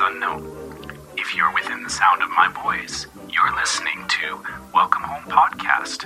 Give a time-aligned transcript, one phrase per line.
[0.00, 0.96] points unknown.
[1.16, 4.40] If you're within the sound of my voice, you're listening to
[4.74, 6.02] Welcome Home Podcast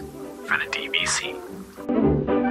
[0.46, 2.44] for the DVC.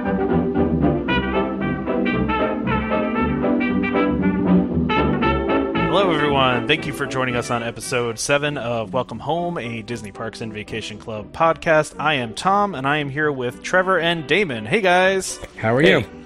[5.86, 6.66] Hello, everyone.
[6.66, 10.52] Thank you for joining us on episode 7 of Welcome Home, a Disney Parks and
[10.52, 11.94] Vacation Club podcast.
[12.00, 14.66] I am Tom, and I am here with Trevor and Damon.
[14.66, 15.38] Hey, guys.
[15.56, 16.00] How are Hey.
[16.00, 16.23] you?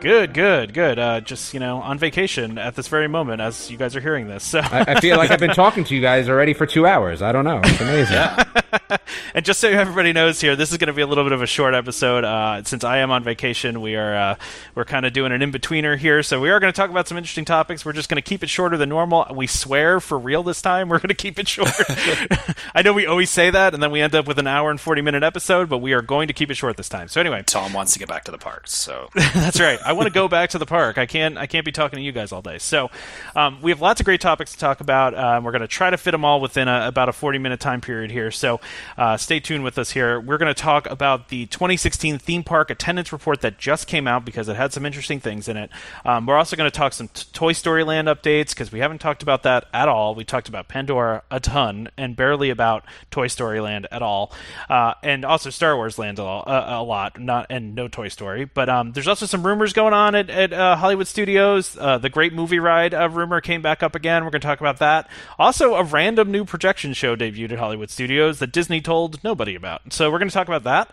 [0.00, 0.98] Good, good, good.
[0.98, 4.28] Uh, just, you know, on vacation at this very moment as you guys are hearing
[4.28, 4.44] this.
[4.44, 7.20] So, I, I feel like I've been talking to you guys already for two hours.
[7.20, 7.60] I don't know.
[7.64, 8.16] It's amazing.
[9.34, 11.42] and just so everybody knows here, this is going to be a little bit of
[11.42, 12.24] a short episode.
[12.24, 14.34] Uh, since I am on vacation, we are uh,
[14.74, 17.08] we're kind of doing an in betweener here, so we are going to talk about
[17.08, 17.84] some interesting topics.
[17.84, 19.26] We're just going to keep it shorter than normal.
[19.34, 21.70] We swear for real this time, we're going to keep it short.
[22.74, 24.80] I know we always say that, and then we end up with an hour and
[24.80, 27.08] forty minute episode, but we are going to keep it short this time.
[27.08, 29.78] So anyway, Tom wants to get back to the parks, so that's right.
[29.88, 30.98] I want to go back to the park.
[30.98, 31.38] I can't.
[31.38, 32.58] I can't be talking to you guys all day.
[32.58, 32.90] So,
[33.34, 35.16] um, we have lots of great topics to talk about.
[35.16, 37.80] Um, we're going to try to fit them all within a, about a forty-minute time
[37.80, 38.30] period here.
[38.30, 38.60] So,
[38.98, 40.20] uh, stay tuned with us here.
[40.20, 44.26] We're going to talk about the 2016 theme park attendance report that just came out
[44.26, 45.70] because it had some interesting things in it.
[46.04, 48.98] Um, we're also going to talk some t- Toy Story Land updates because we haven't
[48.98, 50.14] talked about that at all.
[50.14, 54.32] We talked about Pandora a ton and barely about Toy Story Land at all,
[54.68, 57.18] uh, and also Star Wars Land a, a, a lot.
[57.18, 60.52] Not and no Toy Story, but um, there's also some rumors going on at, at
[60.52, 61.76] uh, Hollywood Studios.
[61.78, 64.24] Uh, the Great Movie Ride uh, rumor came back up again.
[64.24, 65.08] We're going to talk about that.
[65.38, 69.92] Also, a random new projection show debuted at Hollywood Studios that Disney told nobody about.
[69.92, 70.92] So we're going to talk about that.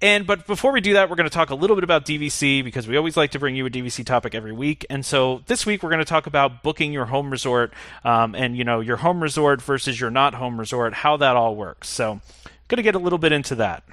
[0.00, 2.64] And but before we do that, we're going to talk a little bit about DVC
[2.64, 4.86] because we always like to bring you a DVC topic every week.
[4.88, 8.56] And so this week we're going to talk about booking your home resort um, and
[8.56, 11.90] you know your home resort versus your not home resort, how that all works.
[11.90, 12.22] So
[12.68, 13.84] going to get a little bit into that.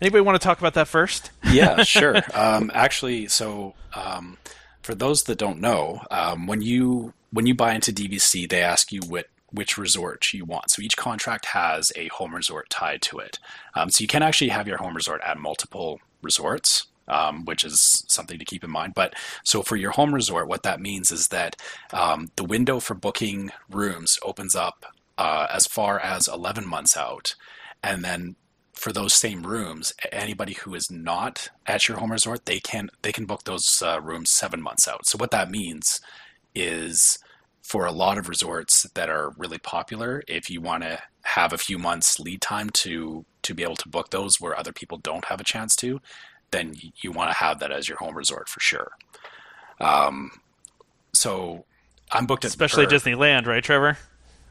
[0.00, 1.30] Anybody want to talk about that first?
[1.50, 2.16] yeah, sure.
[2.34, 4.38] Um, actually, so um,
[4.82, 8.92] for those that don't know, um, when you when you buy into DVC, they ask
[8.92, 10.70] you what which resort you want.
[10.70, 13.38] So each contract has a home resort tied to it.
[13.74, 16.86] Um, so you can actually have your home resort at multiple resorts.
[17.10, 18.92] Um, which is something to keep in mind.
[18.92, 21.56] But so for your home resort, what that means is that
[21.90, 24.84] um, the window for booking rooms opens up
[25.16, 27.34] uh, as far as 11 months out.
[27.82, 28.36] And then
[28.78, 33.12] for those same rooms, anybody who is not at your home resort, they can they
[33.12, 35.06] can book those uh, rooms seven months out.
[35.06, 36.00] So what that means
[36.54, 37.18] is
[37.62, 41.58] for a lot of resorts that are really popular, if you want to have a
[41.58, 45.26] few months lead time to to be able to book those where other people don't
[45.26, 46.00] have a chance to,
[46.50, 48.92] then you want to have that as your home resort for sure.
[49.80, 50.30] Um,
[51.12, 51.64] so
[52.10, 53.98] I'm booked at Especially Disneyland, right, Trevor?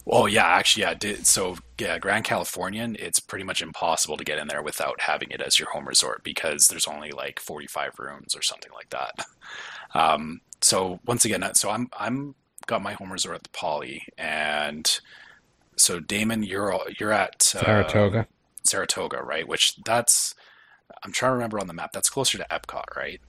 [0.10, 0.94] Oh yeah, actually, yeah.
[0.94, 5.32] Did, so yeah, Grand Californian, it's pretty much impossible to get in there without having
[5.32, 9.26] it as your home resort because there's only like 45 rooms or something like that.
[9.94, 12.36] Um, so once again, uh, so I'm I'm
[12.66, 15.00] got my home resort at the Poly, and
[15.78, 18.28] so Damon, you're you're at uh, Saratoga.
[18.64, 19.48] Saratoga, right?
[19.48, 20.36] Which that's
[21.04, 21.94] I'm trying to remember on the map.
[21.94, 23.22] That's closer to Epcot, right?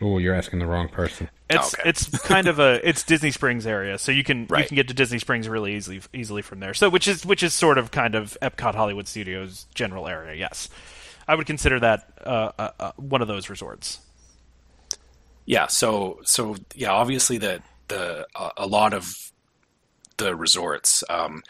[0.00, 1.30] Oh, you're asking the wrong person.
[1.48, 1.88] It's Okay.
[1.88, 4.94] it's kind of a it's Disney Springs area, so you can you can get to
[4.94, 6.74] Disney Springs really easily easily from there.
[6.74, 10.34] So which is which is sort of kind of Epcot Hollywood Studios general area.
[10.34, 10.68] Yes,
[11.26, 14.00] I would consider that uh, uh, uh, one of those resorts.
[15.46, 19.32] Yeah, so so yeah, obviously the the a a lot of
[20.18, 21.42] the resorts, um,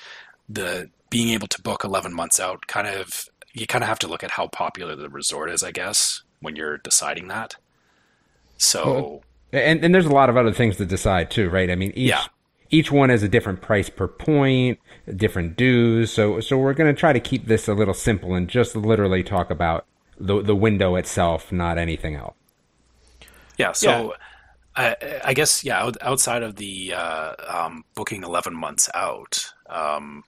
[0.48, 4.08] the being able to book eleven months out, kind of you kind of have to
[4.08, 7.56] look at how popular the resort is, I guess, when you're deciding that.
[8.58, 9.22] So
[9.52, 11.70] And and there's a lot of other things to decide too, right?
[11.70, 12.26] I mean, each Yeah.
[12.70, 14.78] each one has a different price per point,
[15.16, 16.12] different dues.
[16.12, 19.22] So so we're going to try to keep this a little simple and just literally
[19.22, 19.86] talk about
[20.18, 22.34] the the window itself, not anything else.
[23.58, 24.14] yeah, so
[24.76, 29.46] I, I guess yeah, outside of the uh, um, booking eleven months out.
[29.68, 30.24] Um,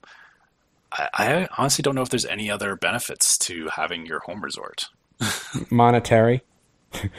[0.92, 4.86] I, I honestly don't know if there's any other benefits to having your home resort.
[5.70, 6.42] Monetary.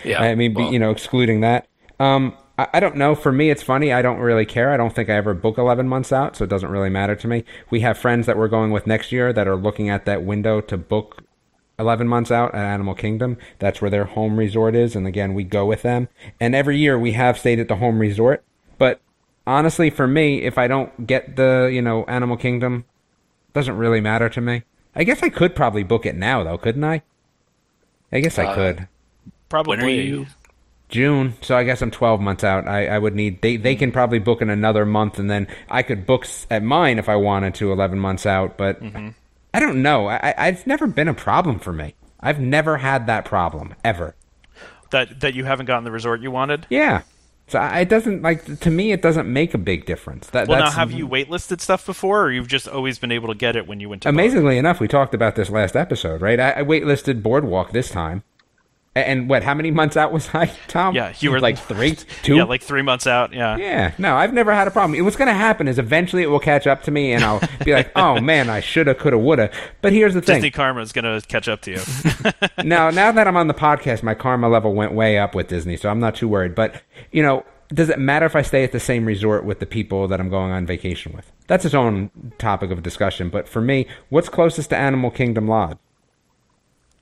[0.04, 1.68] Yeah, I mean, well- you know, excluding that.
[2.00, 3.16] Um, I, I don't know.
[3.16, 3.92] For me, it's funny.
[3.94, 4.72] I don't really care.
[4.72, 7.28] I don't think I ever book 11 months out, so it doesn't really matter to
[7.28, 7.44] me.
[7.70, 10.62] We have friends that we're going with next year that are looking at that window
[10.62, 11.24] to book
[11.78, 13.38] 11 months out at Animal Kingdom.
[13.60, 14.96] That's where their home resort is.
[14.96, 16.10] And again, we go with them.
[16.40, 18.44] And every year we have stayed at the home resort.
[18.78, 19.00] But
[19.48, 22.86] honestly, for me, if I don't get the, you know, Animal Kingdom,
[23.54, 24.64] doesn't really matter to me.
[24.96, 27.04] I guess I could probably book it now, though, couldn't I?
[28.12, 28.88] I guess I Uh, could.
[29.50, 29.78] Probably.
[29.78, 30.26] When are you?
[30.90, 32.68] June, so I guess I'm 12 months out.
[32.68, 35.84] I, I would need they they can probably book in another month, and then I
[35.84, 38.58] could book at mine if I wanted to 11 months out.
[38.58, 39.10] But mm-hmm.
[39.54, 40.08] I don't know.
[40.08, 41.94] I, I- I've never been a problem for me.
[42.20, 44.16] I've never had that problem ever.
[44.90, 46.66] that that you haven't gotten the resort you wanted.
[46.72, 47.04] Yeah,
[47.48, 48.92] So I- it doesn't like to me.
[48.92, 50.26] It doesn't make a big difference.
[50.32, 53.36] That, Well, now have you waitlisted stuff before, or you've just always been able to
[53.36, 54.08] get it when you went to?
[54.08, 54.14] book?
[54.16, 56.40] Amazingly enough, we talked about this last episode, right?
[56.40, 58.39] I, I waitlisted Boardwalk this time, A-
[58.96, 59.44] and what?
[59.44, 60.96] How many months out was I, Tom?
[60.96, 62.36] Yeah, you were like three, two.
[62.36, 63.34] Yeah, like three months out.
[63.34, 63.58] Yeah.
[63.58, 65.04] Yeah, no, I've never had a problem.
[65.04, 67.74] What's going to happen is eventually it will catch up to me, and I'll be
[67.74, 69.52] like, "Oh man, I shoulda, coulda, woulda."
[69.82, 71.82] But here's the thing: Disney karma is going to catch up to you.
[72.64, 75.78] now, now that I'm on the podcast, my karma level went way up with Disney,
[75.78, 76.56] so I'm not too worried.
[76.56, 76.82] But
[77.12, 80.08] you know, does it matter if I stay at the same resort with the people
[80.08, 81.32] that I'm going on vacation with?
[81.48, 83.30] That's its own topic of discussion.
[83.30, 85.78] But for me, what's closest to Animal Kingdom Lodge?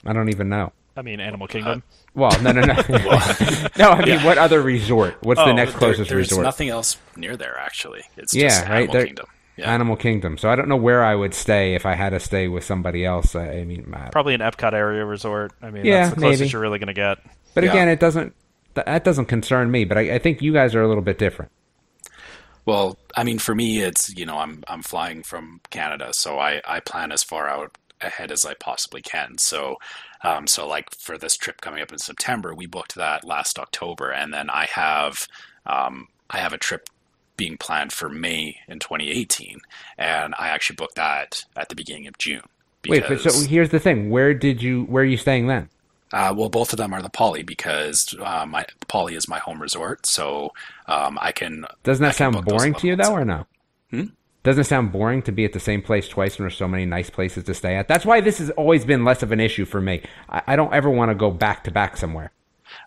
[0.05, 0.73] I don't even know.
[0.97, 1.83] I mean, Animal uh, Kingdom.
[2.15, 2.73] Well, no, no, no.
[3.77, 5.15] no, I mean, what other resort?
[5.21, 6.43] What's the Oh, next There- closest there's resort?
[6.43, 8.01] nothing else near there actually.
[8.17, 9.25] It's Yeah, just right, Animal there- Kingdom.
[9.57, 9.73] Yeah.
[9.73, 10.37] Animal Kingdom.
[10.37, 13.03] So I don't know where I would stay if I had to stay with somebody
[13.05, 13.35] else.
[13.35, 15.51] I, I mean, I- Probably an Epcot area resort.
[15.63, 16.51] I mean, Yeah, that's the closest maybe.
[16.51, 17.17] you're really going to get.
[17.55, 17.71] but Yeah.
[17.71, 18.35] again, it doesn't.
[18.75, 19.83] That, that doesn't concern me.
[19.85, 21.51] But I, I think you guys are a little bit different.
[22.65, 26.61] Well, I mean, for me, it's you know, I'm I'm flying from Canada, so I
[26.67, 29.37] I plan as far out ahead as I possibly can.
[29.39, 29.77] So,
[30.23, 34.11] um, so like for this trip coming up in September, we booked that last October,
[34.11, 35.27] and then I have
[35.65, 36.89] um, I have a trip
[37.35, 39.59] being planned for May in 2018,
[39.97, 42.41] and I actually booked that at the beginning of June.
[42.87, 44.83] Wait, but so here's the thing: where did you?
[44.85, 45.69] Where are you staying then?
[46.13, 49.61] Uh, well, both of them are the Poly because uh, my Poly is my home
[49.61, 50.53] resort, so
[50.87, 51.65] um, I can.
[51.83, 53.45] Doesn't that can sound boring to you, though, or no?
[54.47, 56.85] Doesn't it sound boring to be at the same place twice when there's so many
[56.85, 57.89] nice places to stay at?
[57.89, 60.03] That's why this has always been less of an issue for me.
[60.29, 62.31] I, I don't ever want to go back to back somewhere.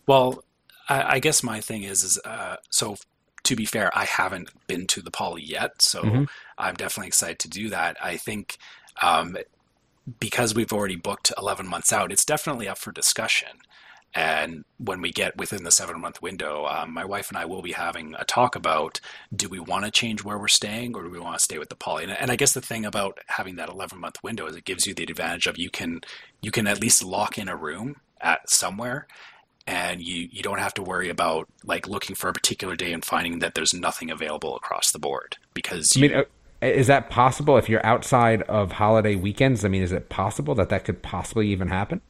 [0.07, 0.43] Well,
[0.89, 2.97] I, I guess my thing is, is uh, so.
[3.43, 6.27] To be fair, I haven't been to the Poly yet, so
[6.59, 7.97] I'm definitely excited to do that.
[8.03, 8.57] I think
[9.03, 9.37] um,
[10.19, 13.49] because we've already booked 11 months out, it's definitely up for discussion.
[14.15, 17.63] And when we get within the seven month window, um, my wife and I will
[17.63, 19.01] be having a talk about
[19.35, 21.69] do we want to change where we're staying or do we want to stay with
[21.69, 22.05] the poly?
[22.05, 24.87] And, and I guess the thing about having that 11 month window is it gives
[24.87, 26.01] you the advantage of you can
[26.43, 29.07] you can at least lock in a room at somewhere
[29.67, 33.05] and you, you don't have to worry about like looking for a particular day and
[33.05, 36.25] finding that there's nothing available across the board because I mean, uh,
[36.61, 39.65] is that possible if you're outside of holiday weekends?
[39.65, 42.01] I mean, is it possible that that could possibly even happen?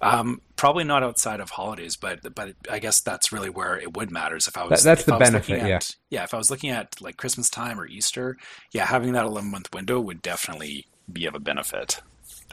[0.00, 4.10] Um, probably not outside of holidays, but but I guess that's really where it would
[4.10, 4.82] matters if I was.
[4.82, 5.76] That- that's the was benefit, looking yeah.
[5.76, 8.36] At, yeah, if I was looking at like Christmas time or Easter,
[8.72, 12.00] yeah, having that eleven month window would definitely be of a benefit.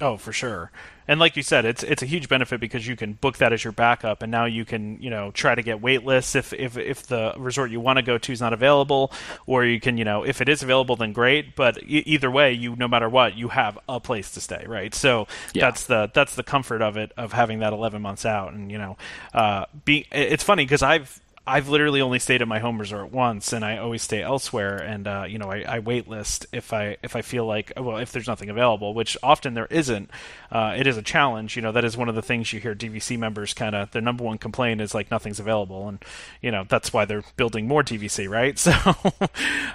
[0.02, 0.72] Oh, for sure.
[1.08, 3.64] And like you said, it's it's a huge benefit because you can book that as
[3.64, 6.78] your backup, and now you can you know try to get wait lists if if
[6.78, 9.12] if the resort you want to go to is not available,
[9.46, 11.56] or you can you know if it is available, then great.
[11.56, 14.96] But e- either way, you no matter what, you have a place to stay, right?
[14.96, 15.66] So Yeah.
[15.68, 18.80] that's the that's the comfort of it of having that 11 months out, and you
[18.80, 18.98] know,
[19.34, 23.54] uh, being it's funny because I've I've literally only stayed at my home resort once,
[23.54, 24.78] and I always stay elsewhere.
[24.78, 27.98] And uh, you know, I, I wait list if I if I feel like well,
[27.98, 30.10] if there's nothing available, which often there isn't.
[30.52, 31.56] Uh, it is a challenge.
[31.56, 34.02] You know, that is one of the things you hear DVC members kind of their
[34.02, 36.04] number one complaint is like nothing's available, and
[36.42, 38.58] you know that's why they're building more DVC, right?
[38.66, 38.74] So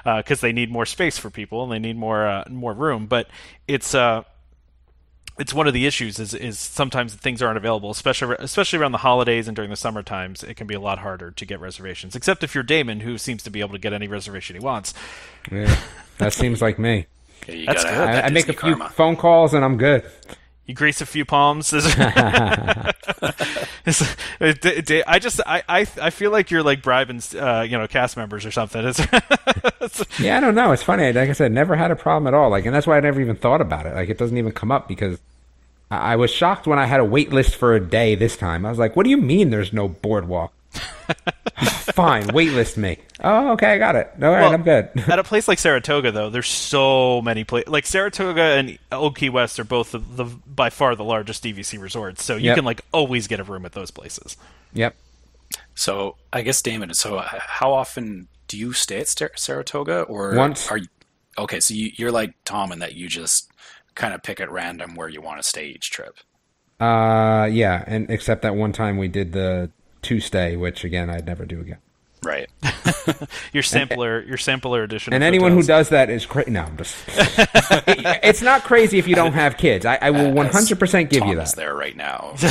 [0.05, 3.29] because they need more space for people and they need more uh, more room, but
[3.69, 4.25] it's uh
[5.41, 8.99] it's one of the issues is is sometimes things aren't available, especially especially around the
[8.99, 10.45] holidays and during the summer times.
[10.45, 13.43] It can be a lot harder to get reservations, except if you're Damon, who seems
[13.45, 14.95] to be able to get any reservation he wants.
[15.51, 15.75] Yeah,
[16.19, 17.07] that seems like me.
[17.49, 17.77] Yeah, you good.
[17.77, 18.91] have that I, I make a Disney few karma.
[18.91, 20.05] phone calls and I'm good.
[20.71, 21.73] You grease a few palms.
[23.87, 27.77] It's- it- it- I just I, I I feel like you're like bribing uh, you
[27.77, 28.85] know cast members or something.
[30.21, 30.71] Yeah, I don't know.
[30.71, 31.13] It's funny.
[31.13, 32.51] Like I said, never had a problem at all.
[32.51, 33.95] Like, and that's why I never even thought about it.
[33.95, 35.19] Like, it doesn't even come up because
[35.91, 38.65] I, I was shocked when I had a wait list for a day this time.
[38.65, 40.53] I was like, "What do you mean there's no boardwalk?"
[41.93, 42.97] Fine, waitlist me.
[43.23, 44.11] Oh, okay, I got it.
[44.23, 44.89] All right, Well, I'm good.
[45.09, 47.69] at a place like Saratoga, though, there's so many places.
[47.71, 51.81] Like Saratoga and Old Key West are both the, the by far the largest DVC
[51.81, 52.57] resorts, so you Yep.
[52.57, 54.37] can like always get a room at those places.
[54.73, 54.95] yep.
[55.75, 56.95] So I guess Damon.
[56.95, 60.71] So uh, how often do you stay at Sar- Saratoga, or Once.
[60.71, 60.87] Are you
[61.39, 61.59] okay?
[61.61, 63.51] So you, you're like Tom in that you just
[63.95, 66.17] kind of pick at random where you want to stay each trip.
[66.79, 69.71] Uh, yeah, and except that one time we did the
[70.03, 71.79] two stay, which again I'd never do again.
[72.23, 72.51] Right.
[73.53, 75.15] Your sampler, your sampler edition.
[75.15, 76.51] And of anyone who does that is crazy.
[76.51, 76.95] No, I'm just.
[77.09, 79.87] it's not crazy if you don't have kids.
[79.87, 81.57] I, I will uh, 100 percent give Tom you is that.
[81.57, 82.35] there right now.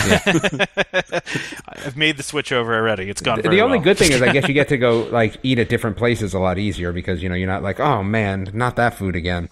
[1.85, 3.09] I've made the switch over already.
[3.09, 3.37] It's gone.
[3.37, 3.85] The very only well.
[3.85, 6.39] good thing is, I guess you get to go like eat at different places a
[6.39, 9.49] lot easier because you know you're not like, oh man, not that food again.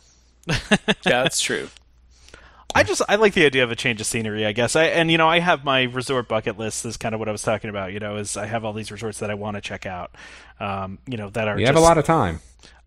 [0.48, 1.70] yeah, that's true.
[2.76, 4.46] I just I like the idea of a change of scenery.
[4.46, 6.86] I guess I and you know I have my resort bucket list.
[6.86, 7.94] Is kind of what I was talking about.
[7.94, 10.12] You know, is I have all these resorts that I want to check out.
[10.60, 12.40] Um, you know that are You just, have a lot of time.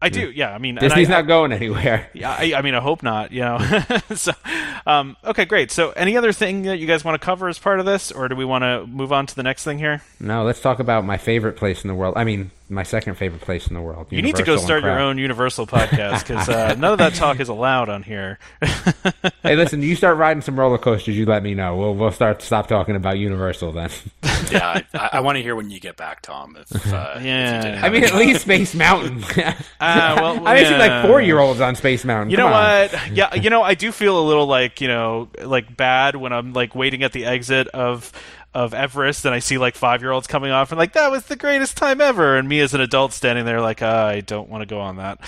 [0.03, 0.31] I do.
[0.31, 0.55] Yeah.
[0.55, 2.09] I mean, and Disney's I, not going anywhere.
[2.15, 3.33] Yeah, I, I mean, I hope not.
[3.33, 3.83] You know,
[4.15, 4.33] so
[4.87, 5.71] um, okay, great.
[5.71, 8.29] So, any other thing that you guys want to cover as part of this, or
[8.29, 10.03] do we want to move on to the next thing here?
[10.19, 12.15] No, let's talk about my favorite place in the world.
[12.17, 14.07] I mean, my second favorite place in the world.
[14.11, 17.41] You need to go start your own Universal podcast because uh, none of that talk
[17.41, 18.39] is allowed on here.
[19.43, 21.17] hey, listen, you start riding some roller coasters.
[21.17, 21.77] You let me know.
[21.77, 23.91] We'll we'll start stop talking about Universal then.
[24.50, 26.57] yeah, I, I want to hear when you get back, Tom.
[26.59, 27.59] If, uh, Yeah.
[27.59, 29.25] if you I mean, at least Space Mountain.
[29.81, 30.79] Uh, well, I see yeah.
[30.79, 32.31] like four year olds on Space Mountain.
[32.31, 32.88] You Come know on.
[32.88, 33.11] what?
[33.12, 36.52] Yeah, you know, I do feel a little like you know, like bad when I'm
[36.52, 38.12] like waiting at the exit of
[38.52, 41.25] of Everest and I see like five year olds coming off and like that was
[41.25, 44.49] the greatest time ever, and me as an adult standing there like uh, I don't
[44.49, 45.21] want to go on that.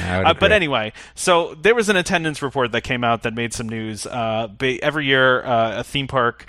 [0.00, 3.68] Uh, but anyway, so there was an attendance report that came out that made some
[3.68, 4.06] news.
[4.06, 6.46] Uh, every year, uh, a theme park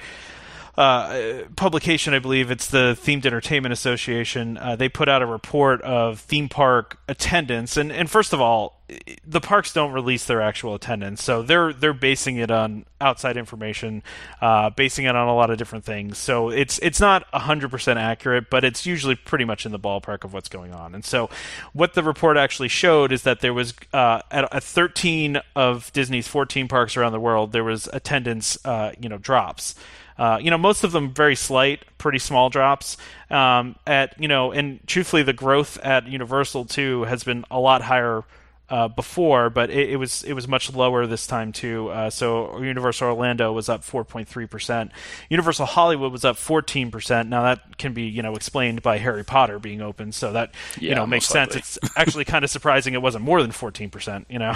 [0.76, 4.58] uh, publication, I believe it's the Themed Entertainment Association.
[4.58, 8.82] Uh, they put out a report of theme park attendance, and and first of all,
[9.26, 14.02] the parks don't release their actual attendance, so they're they're basing it on outside information,
[14.42, 16.18] uh, basing it on a lot of different things.
[16.18, 20.24] So it's it's not hundred percent accurate, but it's usually pretty much in the ballpark
[20.24, 20.96] of what's going on.
[20.96, 21.30] And so,
[21.74, 26.28] what the report actually showed is that there was uh, at, at 13 of Disney's
[26.28, 29.76] 14 parks around the world, there was attendance, uh, you know, drops.
[30.24, 32.96] Uh, you know, most of them very slight, pretty small drops.
[33.30, 37.82] Um, at you know, and truthfully, the growth at Universal too has been a lot
[37.82, 38.24] higher
[38.70, 41.90] uh, before, but it, it was it was much lower this time too.
[41.90, 44.92] Uh, so Universal Orlando was up 4.3 percent.
[45.30, 47.28] Universal Hollywood was up 14 percent.
[47.28, 50.96] Now that can be you know explained by Harry Potter being open, so that you
[50.96, 51.50] know makes sense.
[51.50, 51.60] likely.
[51.60, 54.28] It's actually kind of surprising it wasn't more than 14 percent.
[54.30, 54.56] You know,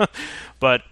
[0.60, 0.82] but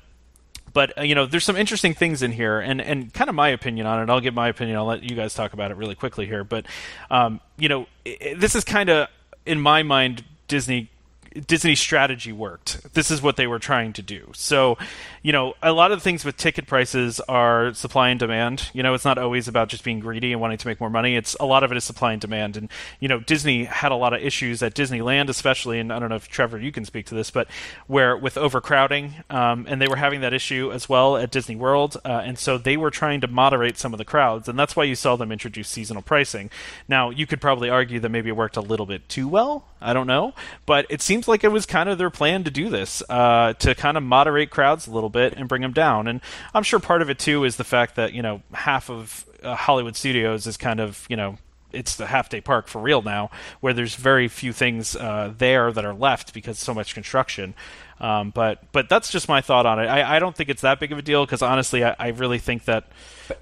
[0.76, 3.49] but uh, you know there's some interesting things in here and and kind of my
[3.49, 4.12] opinion on it.
[4.12, 4.76] I'll give my opinion.
[4.76, 6.45] I'll let you guys talk about it really quickly here.
[6.45, 6.66] But
[7.11, 9.09] um, you know i i- this is kind of
[9.47, 10.90] in my mind disney
[11.47, 12.95] Disney's strategy worked.
[12.95, 14.31] This is what they were trying to do.
[14.35, 14.78] So,
[15.23, 18.71] you know, a lot of things with ticket prices are supply and demand.
[18.73, 21.16] You know, it's not always about just being greedy and wanting to make more money.
[21.16, 22.57] It's a lot of it is supply and demand.
[22.57, 25.78] And you know, Disney had a lot of issues at Disneyland, especially.
[25.78, 27.49] And I don't know if Trevor, you can speak to this, but
[27.87, 31.97] where with overcrowding, um, and they were having that issue as well at Disney World,
[32.05, 34.85] uh, and so they were trying to moderate some of the crowds, and that's why
[34.85, 36.50] you saw them introduce seasonal pricing.
[36.88, 39.64] Now, you could probably argue that maybe it worked a little bit too well.
[39.87, 40.35] I don't know,
[40.66, 43.75] but it seems like it was kind of their plan to do this, uh, to
[43.76, 46.09] kind of moderate crowds a little bit and bring them down.
[46.09, 46.21] And
[46.52, 49.55] I'm sure part of it too is the fact that you know half of uh,
[49.55, 51.38] Hollywood studios is kind of you know
[51.73, 55.71] it's the half day park for real now, where there's very few things uh, there
[55.71, 57.55] that are left because so much construction.
[57.99, 59.87] Um, but but that's just my thought on it.
[59.87, 62.38] I, I don't think it's that big of a deal because honestly, I, I really
[62.38, 62.88] think that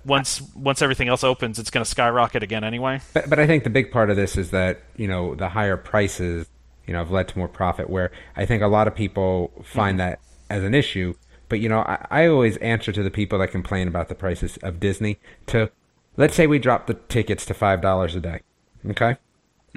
[0.04, 3.00] once once everything else opens, it's going to skyrocket again anyway.
[3.12, 5.76] But, but I think the big part of this is that you know the higher
[5.76, 6.46] prices,
[6.87, 7.90] you know, have led to more profit.
[7.90, 11.14] Where I think a lot of people find that as an issue.
[11.49, 14.56] But you know, I, I always answer to the people that complain about the prices
[14.58, 15.18] of Disney.
[15.46, 15.70] To
[16.16, 18.40] let's say we drop the tickets to five dollars a day.
[18.88, 19.16] Okay,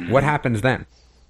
[0.10, 0.86] what happens then?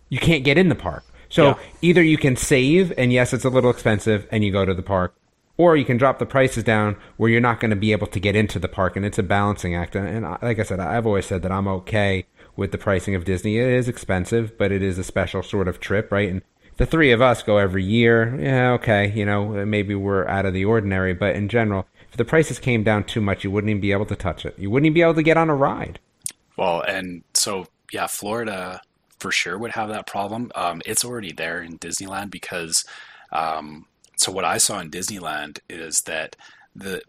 [0.10, 1.06] You can't get in the park.
[1.29, 1.53] So Yeah.
[1.81, 4.81] either you can save, and yes, it's a little expensive, and you go to the
[4.84, 5.15] park,
[5.57, 8.19] or you can drop the prices down where you're not going to be able to
[8.19, 9.96] get into the park, and it's a balancing act.
[9.96, 13.15] And, and I- like I said, I've always said that I'm okay with the pricing
[13.15, 13.57] of Disney.
[13.57, 16.29] It is expensive, but it is a special sort of trip, right?
[16.29, 16.41] And
[16.77, 18.36] the three of us go every year.
[18.39, 22.25] Yeah, okay, you know, maybe we're out of the ordinary, but in general, if the
[22.25, 24.57] prices came down too much, you wouldn't even be able to touch it.
[24.57, 26.00] You wouldn't even be able to get on a ride.
[26.55, 28.81] Well, and so yeah, Florida
[29.19, 30.51] for sure would have that problem.
[30.55, 32.86] Um, it's already there in Disneyland because
[33.31, 33.86] um,
[34.17, 36.36] so what I saw in Disneyland is that
[36.75, 37.01] the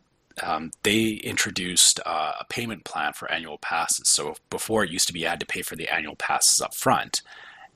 [0.42, 4.08] um, they introduced uh, a payment plan for annual passes.
[4.08, 6.74] So before it used to be you had to pay for the annual passes up
[6.74, 7.22] front,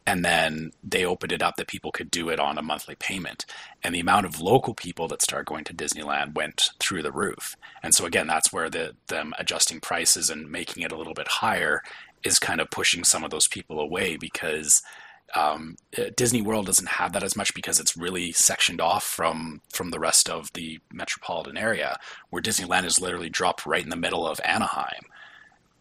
[0.07, 3.47] and then they opened it up that people could do it on a monthly payment.
[3.83, 7.57] And the amount of local people that started going to Disneyland went through the roof.
[7.83, 11.29] And so again, that's where the them adjusting prices and making it a little bit
[11.29, 11.83] higher
[12.25, 14.83] is kind of pushing some of those people away because
[15.35, 19.63] um, uh, Disney World doesn't have that as much because it's really sectioned off from
[19.73, 21.99] from the rest of the metropolitan area,
[22.31, 25.03] where Disneyland is literally dropped right in the middle of Anaheim.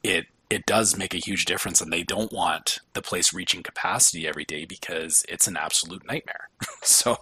[0.04, 4.28] It it does make a huge difference, and they don't want the place reaching capacity
[4.28, 6.50] every day because it's an absolute nightmare.
[6.82, 7.18] so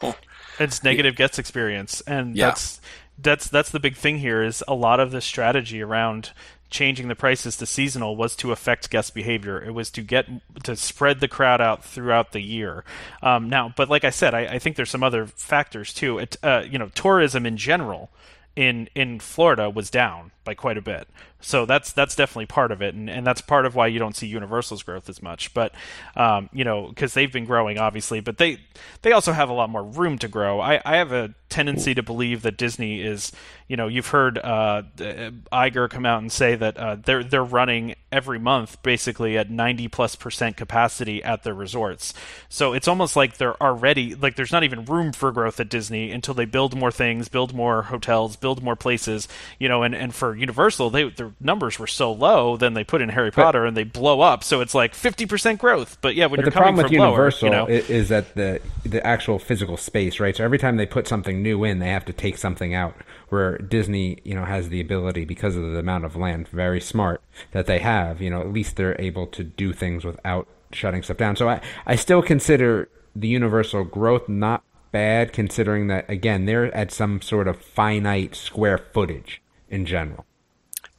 [0.59, 2.47] It's negative guest experience, and Yeah.
[2.47, 2.81] that's
[3.17, 4.43] that's that's the big thing here.
[4.43, 6.31] Is a lot of the strategy around
[6.69, 9.61] changing the prices to seasonal was to affect guest behavior.
[9.61, 10.27] It was to get
[10.63, 12.83] to spread the crowd out throughout the year.
[13.21, 16.19] Um, now, but like I said, I, I, think there's some other factors too.
[16.19, 18.09] It, uh, you know, tourism in general
[18.55, 21.07] in in Florida was down by quite a bit.
[21.41, 24.15] So that's that's definitely part of it, and, and that's part of why you don't
[24.15, 25.53] see Universal's growth as much.
[25.53, 25.73] But
[26.15, 28.59] um, you know, because they've been growing obviously, but they
[29.03, 30.59] they also have a lot more room to grow.
[30.59, 33.31] I, I have a tendency to believe that Disney is,
[33.67, 37.95] you know, you've heard uh, Iger come out and say that uh, they're they're running
[38.11, 42.13] every month basically at 90 plus percent capacity at their resorts.
[42.49, 46.11] So it's almost like they're already like there's not even room for growth at Disney
[46.11, 49.27] until they build more things, build more hotels, build more places,
[49.57, 53.01] you know, and, and for Universal, they their numbers were so low, then they put
[53.01, 54.43] in Harry Potter but, and they blow up.
[54.43, 55.97] So it's like 50% growth.
[56.01, 58.35] But yeah, when but you're the coming problem with lower, Universal you know, is that
[58.35, 60.35] the the actual physical space, right?
[60.35, 62.95] So every time they put something new in, they have to take something out.
[63.29, 67.21] Where Disney, you know, has the ability because of the amount of land, very smart
[67.51, 68.21] that they have.
[68.21, 71.35] You know, at least they're able to do things without shutting stuff down.
[71.35, 76.91] So I I still consider the Universal growth not bad considering that again they're at
[76.91, 80.25] some sort of finite square footage in general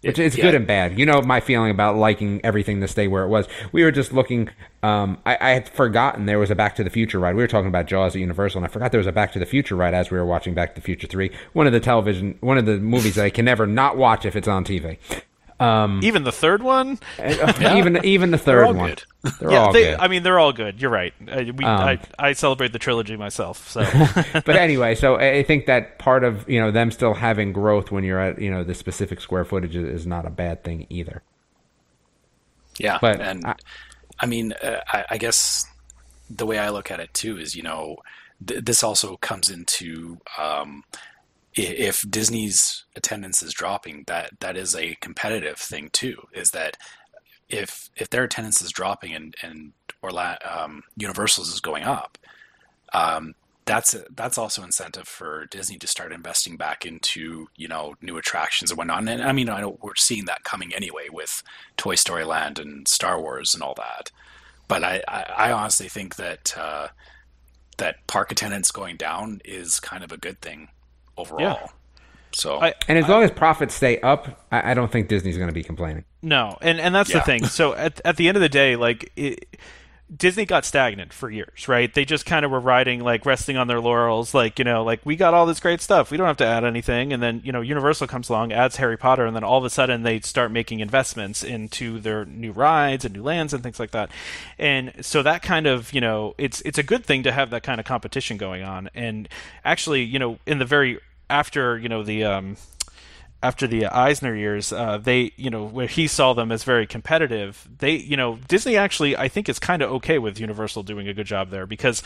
[0.03, 0.45] which is yeah.
[0.45, 0.99] good and bad.
[0.99, 3.47] You know my feeling about liking everything to stay where it was.
[3.73, 4.51] We were just looking.
[4.83, 7.37] Um, I, I, had forgotten there was a Back to the Future ride.
[7.37, 9.39] We were talking about Jaws at Universal, and I forgot there was a Back to
[9.39, 11.31] the Future ride as we were watching Back to the Future Three.
[11.53, 14.37] One of the television, one of the movies that I can never not watch if
[14.37, 14.99] it's on TV.
[15.61, 17.77] Um, even the third one, yeah.
[17.77, 18.89] even even the third one.
[18.89, 19.05] Good.
[19.39, 20.01] They're yeah, all they, good.
[20.01, 20.81] I mean, they're all good.
[20.81, 21.13] You're right.
[21.21, 23.69] Uh, we, um, I, I celebrate the trilogy myself.
[23.69, 23.81] So,
[24.33, 28.05] but anyway, so I think that part of you know them still having growth when
[28.05, 31.23] you're at you know the specific square footage is not a bad thing either.
[32.79, 33.57] Yeah, but and I,
[34.19, 35.67] I mean, uh, I, I, guess
[36.31, 37.99] the way I look at it too is you know
[38.47, 40.85] th- this also comes into um,
[41.55, 46.27] if Disney's attendance is dropping, that that is a competitive thing too.
[46.33, 46.77] Is that
[47.49, 50.11] if if their attendance is dropping and and or
[50.49, 52.17] um, Universal's is going up,
[52.93, 57.95] um, that's a, that's also incentive for Disney to start investing back into you know
[58.01, 59.09] new attractions and whatnot.
[59.09, 61.43] And I mean, I know we're seeing that coming anyway with
[61.77, 64.13] Toy Story Land and Star Wars and all that.
[64.69, 66.89] But I, I, I honestly think that uh,
[67.79, 70.69] that park attendance going down is kind of a good thing
[71.21, 71.41] overall.
[71.41, 71.67] Yeah.
[72.33, 75.49] So I, and as long as profits stay up, I, I don't think Disney's going
[75.49, 76.05] to be complaining.
[76.23, 77.19] No, and and that's yeah.
[77.19, 77.47] the thing.
[77.47, 79.13] So at at the end of the day, like.
[79.17, 79.57] It,
[80.15, 81.93] Disney got stagnant for years, right?
[81.93, 85.01] They just kind of were riding, like resting on their laurels, like you know, like
[85.05, 87.53] we got all this great stuff, we don't have to add anything, and then you
[87.53, 90.51] know, Universal comes along, adds Harry Potter, and then all of a sudden they start
[90.51, 94.11] making investments into their new rides and new lands and things like that,
[94.59, 97.63] and so that kind of you know, it's it's a good thing to have that
[97.63, 99.29] kind of competition going on, and
[99.65, 100.99] actually, you know, in the very
[101.31, 102.57] after you know the um,
[103.43, 107.67] after the Eisner years, uh, they you know where he saw them as very competitive.
[107.79, 111.15] They you know Disney actually I think is kind of okay with Universal doing a
[111.15, 112.03] good job there because,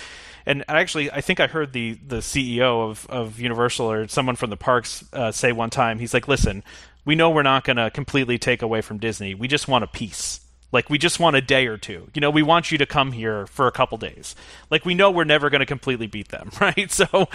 [0.47, 4.51] and actually I think I heard the the CEO of of Universal or someone from
[4.51, 6.63] the parks uh, say one time he's like, listen,
[7.05, 9.35] we know we're not going to completely take away from Disney.
[9.35, 10.41] We just want a piece.
[10.75, 12.11] Like we just want a day or two.
[12.15, 14.35] You know, we want you to come here for a couple days.
[14.71, 16.91] Like we know we're never going to completely beat them, right?
[16.91, 17.29] So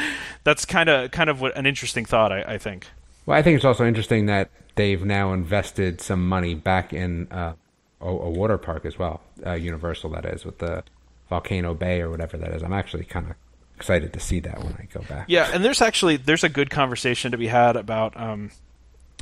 [0.43, 2.85] that's kind of kind of what an interesting thought, I, I, think.
[3.25, 7.53] Well, I think it's also interesting that they've now invested some money back in uh,
[8.01, 10.83] a, a, water park as well, uh, Universal that is, with the
[11.29, 12.61] Volcano Bay or whatever that is.
[12.61, 13.35] I'm actually kind of
[13.77, 15.25] excited to see that when I go back.
[15.29, 18.19] Yeah, and there's actually there's a good conversation to be had about.
[18.19, 18.51] Um,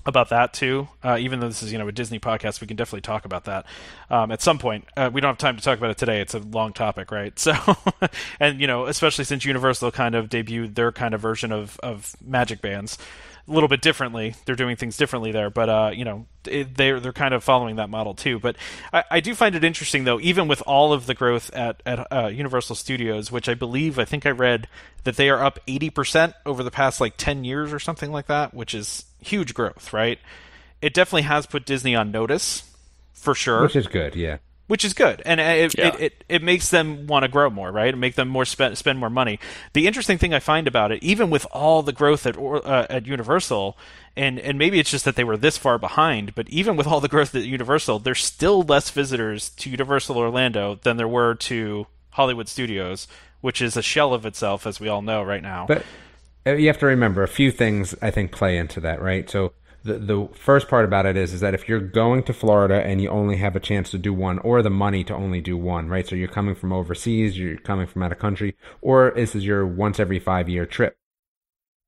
[0.07, 0.87] about that too.
[1.03, 3.43] Uh, even though this is you know a Disney podcast, we can definitely talk about
[3.43, 3.65] that
[4.09, 4.85] um, at some point.
[4.95, 7.33] Uh, we don't have time to talk about it today; it's a long topic, right?
[7.47, 7.53] So,
[8.41, 12.15] and you know, especially since Universal kind of debuted their kind of version of of
[12.25, 12.97] Magic Bands
[13.47, 14.35] a little bit differently.
[14.45, 17.77] They're doing things differently there, but uh, you know it, they're they're kind of following
[17.77, 18.39] that model too.
[18.39, 18.57] But
[18.91, 22.11] I, I, do find it interesting though, even with all of the growth at at
[22.11, 24.67] uh, Universal Studios, which I believe I think I read
[25.03, 28.27] that they are up eighty percent over the past like ten years or something like
[28.27, 30.19] that, which is huge growth, right?
[30.81, 32.63] It definitely has put Disney on notice
[33.13, 35.87] for sure, which is good, yeah which is good, and it, yeah.
[35.87, 37.97] it, it, it, makes them want to grow more, right?
[37.97, 39.39] Make them more spend spend more money.
[39.73, 43.07] The interesting thing I find about it, even with all the growth at uh, at
[43.07, 43.77] Universal,
[44.15, 46.99] and and maybe it's just that they were this far behind, but even with all
[46.99, 51.87] the growth at Universal, there's still less visitors to Universal Orlando than there were to
[52.11, 53.07] Hollywood Studios,
[53.41, 55.65] which is a shell of itself, as we all know right now.
[55.67, 55.85] But
[56.45, 57.95] uh, you have to remember a few things.
[58.01, 59.29] I think play into that, right?
[59.29, 59.53] So
[59.87, 63.01] the the first part about it is is that if you're going to Florida and
[63.01, 65.87] you only have a chance to do one, or the money to only do one,
[65.89, 66.07] right?
[66.07, 69.65] So you're coming from overseas, you're coming from out of country, or this is your
[69.65, 70.95] once every five year trip.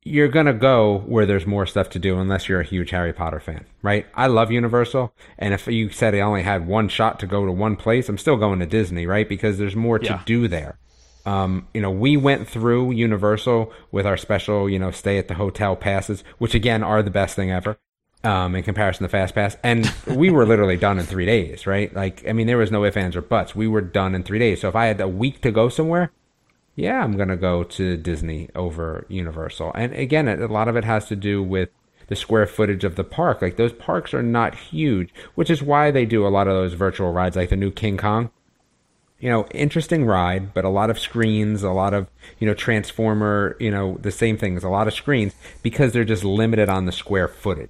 [0.06, 3.40] you're gonna go where there's more stuff to do unless you're a huge Harry Potter
[3.40, 4.06] fan, right?
[4.16, 7.52] I love Universal, and if you said I only had one shot to go to
[7.52, 9.28] one place, I'm still going to Disney, right?
[9.28, 10.18] Because there's more Yeah.
[10.18, 10.80] to do there.
[11.26, 15.36] Um, you know, we went through Universal with our special, you know, stay at the
[15.36, 17.78] hotel passes, which again are the best thing ever.
[18.22, 21.94] Um, in comparison to Fast Pass, and we were literally done in three days, right?
[21.96, 23.56] Like, I mean, there was no ifs, ands, or buts.
[23.56, 24.60] We were done in three days.
[24.60, 26.12] So if I had a week to go somewhere,
[26.76, 29.72] yeah, I'm gonna go to Disney over Universal.
[29.74, 31.70] And again, a lot of it has to do with
[32.08, 33.42] the square footage of the park.
[33.42, 36.74] Like those parks are not huge, which is why they do a lot of those
[36.74, 38.32] virtual rides, like the new King Kong.
[39.20, 42.08] You know, interesting ride, but a lot of screens, a lot of
[42.40, 46.24] you know Transformer, you know the same things, a lot of screens because they're just
[46.24, 47.70] limited on the square footage.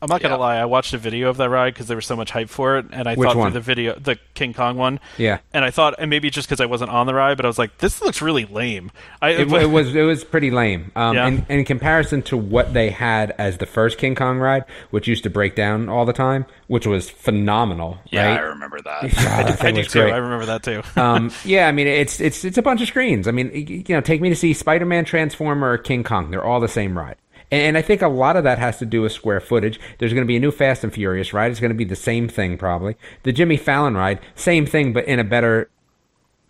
[0.00, 0.40] I'm not gonna Yeah.
[0.40, 0.56] lie.
[0.56, 2.86] I watched a video of that ride because there was so much hype for it,
[2.92, 3.50] and I Which thought one?
[3.50, 5.00] for the video, the King Kong one.
[5.16, 5.38] Yeah.
[5.52, 7.58] And I thought, and maybe just because I wasn't on the ride, but I was
[7.58, 8.90] like, this looks really lame.
[9.20, 10.92] I, It, it was it was pretty lame.
[10.94, 11.26] Um, Yeah.
[11.26, 15.24] in, in comparison to what they had as the first King Kong ride, which used
[15.24, 17.98] to break down all the time, which was phenomenal.
[18.10, 18.38] Yeah, right?
[18.38, 19.02] I remember that.
[19.02, 19.10] God,
[19.48, 20.00] that I do was too.
[20.02, 20.12] great.
[20.14, 20.82] I remember that too.
[21.00, 23.26] um, yeah, I mean it's it's it's a bunch of screens.
[23.26, 26.30] I mean, you know, take me to see Spider Man, Transformer, or King Kong.
[26.30, 27.16] They're all the same ride.
[27.50, 29.80] And, I think a lot of that has to do with square footage.
[29.98, 31.50] There's going to be a new Fast and Furious ride.
[31.50, 32.96] It's going to be the same thing probably.
[33.22, 35.70] The Jimmy Fallon ride, same thing, but in a better.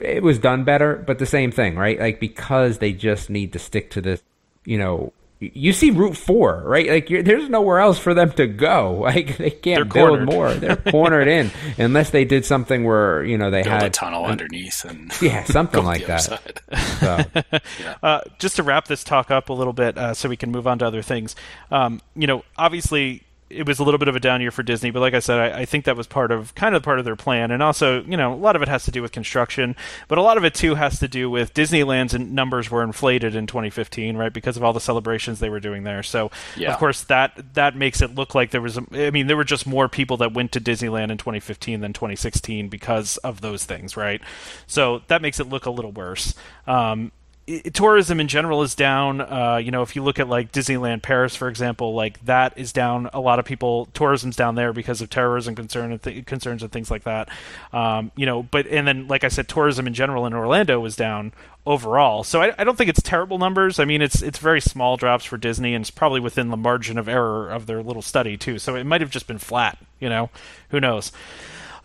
[0.00, 1.98] It was done better, but the same thing, right?
[1.98, 4.22] Like because they just need to stick to this.
[4.64, 6.88] You know, you see Route Four, right?
[6.88, 9.04] Like you're, there's nowhere else for them to go.
[9.08, 10.32] Like they can't They're build cornered.
[10.32, 10.52] more.
[10.54, 14.24] They're cornered in unless they did something where you know they Build had a tunnel
[14.24, 16.20] underneath and yeah, something like that.
[16.22, 16.60] side.
[17.00, 17.40] So,
[18.02, 20.66] Uh, just to wrap this talk up a little bit, uh, so we can move
[20.66, 21.36] on to other things.
[21.70, 24.90] Um, you know, obviously it was a little bit of a down year for Disney,
[24.90, 27.04] but like I said, I, I think that was part of kind of part of
[27.04, 29.74] their plan, and also, you know, a lot of it has to do with construction,
[30.08, 33.46] but a lot of it too has to do with Disneyland's numbers were inflated in
[33.46, 36.02] 2015, right, because of all the celebrations they were doing there.
[36.02, 36.72] So, Yeah.
[36.72, 38.76] of course, that that makes it look like there was.
[38.78, 41.92] A, I mean, there were just more people that went to Disneyland in 2015 than
[41.92, 44.20] 2016 because of those things, right?
[44.66, 46.34] So that makes it look a little worse.
[46.66, 47.12] Um,
[47.48, 49.20] i- tourism in general is down.
[49.20, 52.72] Uh, you know, if you look at like Disneyland Paris, for example, like that is
[52.72, 53.08] down.
[53.12, 56.70] A lot of people tourism's down there because of terrorism concern and th- concerns and
[56.70, 57.28] things like that.
[57.72, 60.96] Um, you know, but and then like I said, tourism in general in Orlando was
[60.96, 61.32] down
[61.66, 62.24] overall.
[62.24, 63.78] So I, I don't think it's terrible numbers.
[63.78, 66.98] I mean, it's it's very small drops for Disney, and it's probably within the margin
[66.98, 68.58] of error of their little study too.
[68.58, 69.78] So it might have just been flat.
[70.00, 70.30] You know,
[70.70, 71.12] who knows?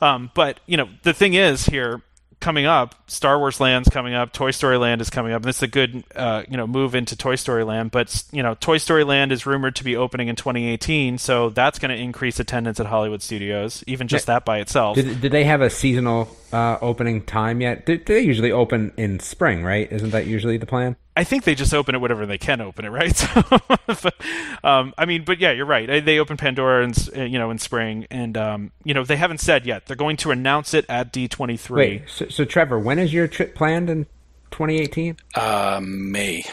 [0.02, 2.02] Um, but you know, the thing is here
[2.44, 5.58] coming up, Star Wars Land's coming up, Toy Story Land is coming up, and this
[5.58, 7.92] is a good uh, you know move into Toy Story Land.
[7.92, 11.80] But you know, Toy Story Land is rumored to be opening in 2018, so that's
[11.80, 14.96] going to increase attendance at Hollywood Studios, even just that by itself.
[14.96, 17.86] did, did they have a seasonal uh, opening time yet?
[17.86, 19.92] Do they usually open in spring, right?
[19.92, 20.96] Isn't that usually the plan?
[21.16, 23.14] I think they just open it whatever they can open it, right?
[23.34, 24.16] So, but,
[24.64, 25.88] um, I mean, but yeah, you're right.
[25.88, 29.18] They- They open Pandora in uh, you know in spring, and um, you know they
[29.18, 29.86] haven't said yet.
[29.86, 31.70] They're going to announce it at D23.
[31.76, 34.06] Wait, so, so Trevor, when is your trip planned in
[34.52, 35.18] 2018?
[35.36, 36.46] Um, May.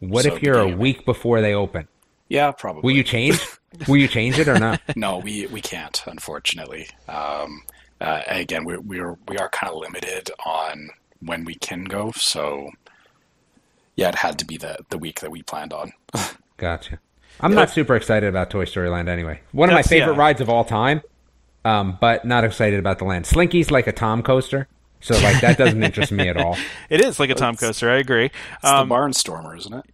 [0.00, 1.88] What so if you're a week before they open?
[2.28, 2.82] Yeah, probably.
[2.82, 3.40] Will you change?
[3.88, 4.80] Will you change it or not?
[4.96, 6.88] No, we we can't, unfortunately.
[7.08, 7.62] Um,
[8.00, 12.12] uh, again, we we're we are kind of limited on when we can go.
[12.12, 12.70] So,
[13.96, 15.92] yeah, it had to be the the week that we planned on.
[16.56, 17.00] Gotcha.
[17.40, 19.40] I'm not super excited about Toy Story Land anyway.
[19.52, 20.18] One of my favorite yeah.
[20.18, 21.02] rides of all time,
[21.64, 23.26] um, but not excited about the land.
[23.26, 24.66] Slinky's like a Tom coaster,
[25.00, 26.56] so like that doesn't interest me at all.
[26.90, 27.90] It is like a Tom coaster.
[27.90, 28.26] I agree.
[28.26, 29.84] It's Um, the Barnstormer, isn't it?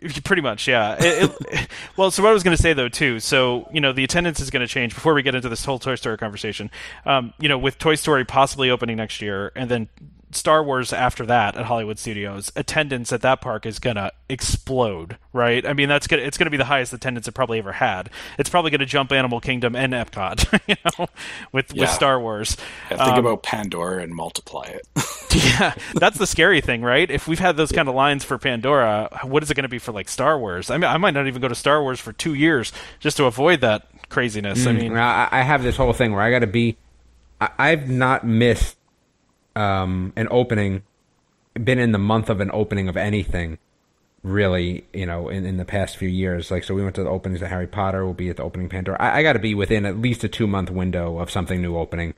[0.24, 0.96] Pretty much, yeah.
[0.98, 3.20] It, it, well, so what I was going to say though, too.
[3.20, 5.78] So you know, the attendance is going to change before we get into this whole
[5.78, 6.70] Toy Story conversation.
[7.04, 9.88] Um, you know, with Toy Story possibly opening next year, and then
[10.32, 15.16] Star Wars after that at Hollywood Studios, attendance at that park is going to explode,
[15.32, 15.66] right?
[15.66, 18.10] I mean, that's gonna it's going to be the highest attendance it probably ever had.
[18.38, 21.06] It's probably going to jump Animal Kingdom and Epcot, you know,
[21.52, 21.82] with Yeah.
[21.82, 22.56] with Star Wars.
[22.90, 24.86] Yeah, think Um, about Pandora and multiply it.
[25.34, 27.10] yeah, that's the scary thing, right?
[27.10, 29.78] If we've had those kind of lines for Pandora, what is it going to be
[29.78, 30.70] for like Star Wars?
[30.70, 33.24] I mean, I might not even go to Star Wars for two years just to
[33.24, 34.66] avoid that craziness.
[34.66, 36.76] I mean, I, I have this whole thing where I got to be.
[37.40, 38.76] I, I've not missed
[39.56, 40.82] um, an opening,
[41.54, 43.58] been in the month of an opening of anything,
[44.22, 44.84] really.
[44.92, 46.50] You know, in, in the past few years.
[46.50, 48.04] Like, so we went to the openings of Harry Potter.
[48.04, 49.00] We'll be at the opening Pandora.
[49.00, 51.76] I, I got to be within at least a two month window of something new
[51.76, 52.14] opening,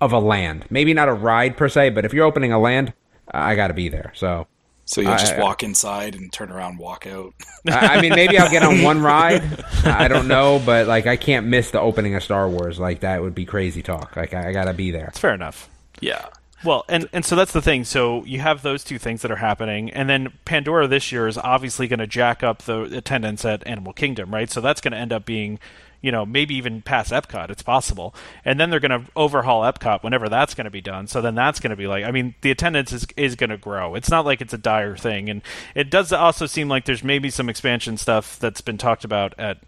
[0.00, 0.64] of a land.
[0.70, 2.92] Maybe not a ride per se, but if you're opening a land,
[3.30, 4.12] I got to be there.
[4.14, 4.46] So.
[4.86, 7.32] So you'll just walk inside and turn around, walk out.
[7.64, 9.64] I I mean, maybe I'll get on one ride.
[9.84, 12.80] I don't know, but like, I can't miss the opening of Star Wars.
[12.80, 14.16] Like that would be crazy talk.
[14.16, 15.06] Like I, I gotta be there.
[15.06, 15.70] it's fair enough.
[16.00, 16.26] Yeah.
[16.62, 17.84] Well, and and so that's the thing.
[17.84, 21.38] So you have those two things that are happening, and then Pandora this year is
[21.38, 24.50] obviously going to jack up the attendance at Animal Kingdom, right?
[24.50, 25.58] So that's going to end up being,
[26.02, 27.48] you know, maybe even past Epcot.
[27.48, 31.06] It's possible, and then they're going to overhaul Epcot whenever that's going to be done.
[31.06, 33.56] So then that's going to be like, I mean, the attendance is is going to
[33.56, 33.94] grow.
[33.94, 35.40] It's not like it's a dire thing, and
[35.74, 39.58] it does also seem like there's maybe some expansion stuff that's been talked about at.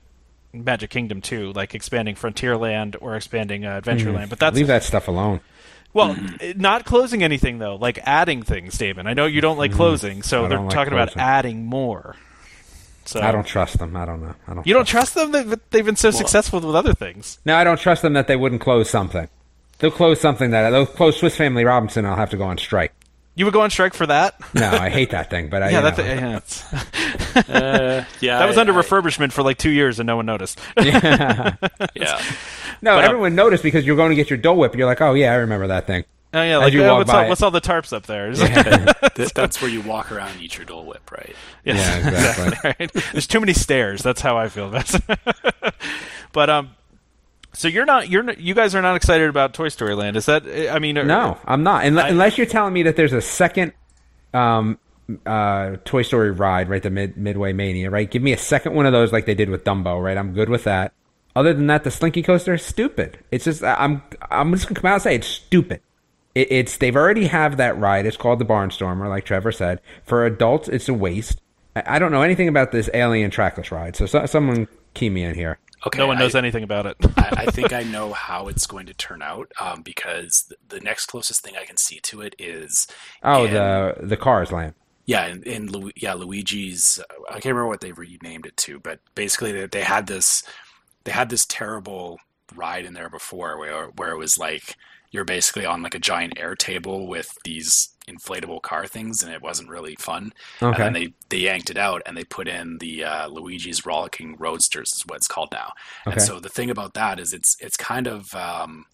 [0.54, 5.08] Magic Kingdom too, like expanding Frontierland or expanding uh, Adventureland, but that's Leave that stuff
[5.08, 5.40] alone.
[5.94, 6.16] Well,
[6.56, 9.06] not closing anything though, like adding things, Damon.
[9.06, 10.44] I know you don't like closing, so Mm-hmm.
[10.44, 11.22] I they're don't like talking about closing.
[11.22, 12.16] adding more.
[13.04, 13.96] So I don't trust them.
[13.96, 14.34] I don't know.
[14.46, 14.66] I don't.
[14.66, 15.32] You don't trust them?
[15.32, 17.38] They've, they've been so successful with other things.
[17.44, 19.28] No, I don't trust them that they wouldn't close something.
[19.80, 22.06] They'll close something that they'll close Swiss Family Robinson.
[22.06, 22.92] I'll have to go on strike.
[23.34, 24.34] You would go on strike for that?
[24.54, 25.48] No, I hate that thing.
[25.48, 26.80] But I, yeah, you that's, know.
[27.34, 30.16] yeah, Uh, yeah, that was I- under I- refurbishment for like two years and no
[30.16, 30.60] one noticed.
[30.76, 31.56] Yeah,
[32.82, 32.96] no.
[32.96, 34.74] But, uh, everyone noticed because you're going to get your Dole Whip.
[34.76, 36.04] You're like, oh yeah, I remember that thing.
[36.34, 38.32] oh yeah, like you oh, walk what's, by all, what's all the tarps up there?
[39.14, 41.34] Th- that's where you walk around and eat your Dole Whip, right?
[41.64, 42.74] Yes, Yeah, exactly.
[42.78, 42.92] right?
[43.12, 44.02] There's too many stairs.
[44.02, 44.68] That's how I feel.
[44.70, 44.98] That's
[46.32, 46.70] but um,
[47.52, 50.16] so you're not you're not, you guys are not excited about Toy Story Land?
[50.16, 51.84] Is that I mean No, I'm not.
[51.84, 53.72] Unless, I- unless you're telling me that there's a second
[54.34, 54.78] um,
[55.26, 56.82] uh, Toy Story ride, right?
[56.82, 58.10] The mid, Midway Mania, right?
[58.10, 60.16] Give me a second one of those like they did with Dumbo, right?
[60.16, 60.92] I'm good with that.
[61.34, 63.18] Other than that, the Slinky Coaster is stupid.
[63.30, 65.80] It's just I'm I'm just gonna come out and say it's stupid.
[66.34, 68.06] It, it's they've already have that ride.
[68.06, 69.80] It's called the Barnstormer, like Trevor said.
[70.04, 71.40] For adults, it's a waste.
[71.76, 75.24] I, I don't know anything about this alien trackless ride, so, so someone key me
[75.24, 75.58] in here.
[75.86, 76.96] Okay, no one knows I, anything about it.
[77.16, 80.80] I, I think I know how it's going to turn out um, because th- the
[80.80, 82.86] next closest thing I can see to it is
[83.22, 84.74] Oh, in- the the Cars Land.
[85.06, 89.00] yeah in, in Lu- yeah Luigi's I can't remember what they renamed it to, but
[89.14, 90.44] basically they, they had this
[91.04, 92.18] they had this terrible
[92.54, 94.76] ride in there before where where it was like
[95.10, 99.42] you're basically on like a giant air table with these inflatable car things and it
[99.42, 100.32] wasn't really fun.
[100.72, 100.82] And Okay.
[100.82, 104.92] then they, they yanked it out and they put in the uh, Luigi's Rollicking Roadsters
[104.92, 105.72] is what it's called now.
[106.06, 106.12] Okay.
[106.12, 108.84] And so the thing about that is it's it's kind of um,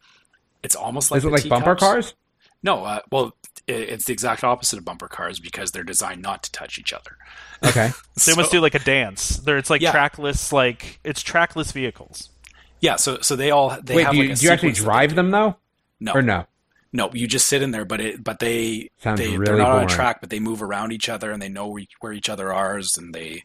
[0.62, 1.76] it's almost like Is it like bumper teacups.
[1.76, 2.14] cars?
[2.62, 3.32] No, uh, well,
[3.66, 6.92] it, it's the exact opposite of bumper cars because they're designed not to touch each
[6.92, 7.16] other.
[7.62, 7.94] Okay.
[8.16, 9.36] So, they must do like a dance.
[9.36, 9.90] There, it's like Yeah.
[9.90, 12.30] trackless, like it's trackless vehicles.
[12.80, 14.72] Yeah, so so they all they Wait, have do you, like a do you actually
[14.72, 15.56] drive them though,
[16.00, 16.46] No, or no?
[16.92, 19.68] No, you just sit in there, but it but they Sounds they really they're not
[19.68, 19.88] on boring.
[19.88, 22.52] a track, but they move around each other and they know where, where each other
[22.52, 23.44] are, and they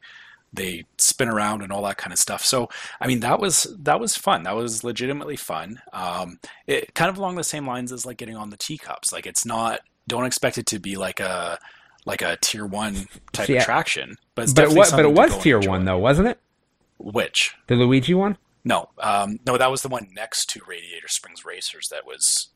[0.55, 2.45] they spin around and all that kind of stuff.
[2.45, 2.69] So
[3.01, 4.43] I mean that was that was fun.
[4.43, 5.81] That was legitimately fun.
[5.91, 9.11] Um, it kind of along the same lines as like getting on the teacups.
[9.11, 11.57] Like it's not don't expect it to be like a
[12.05, 15.37] like a tier one type See, attraction, but it's But it was, but it was
[15.41, 15.69] tier enjoy.
[15.71, 16.39] one though, wasn't it?
[16.99, 18.37] Which The Luigi one.
[18.63, 21.89] no, um, no, that was the one next to Radiator Springs Racers.
[21.89, 22.49] That was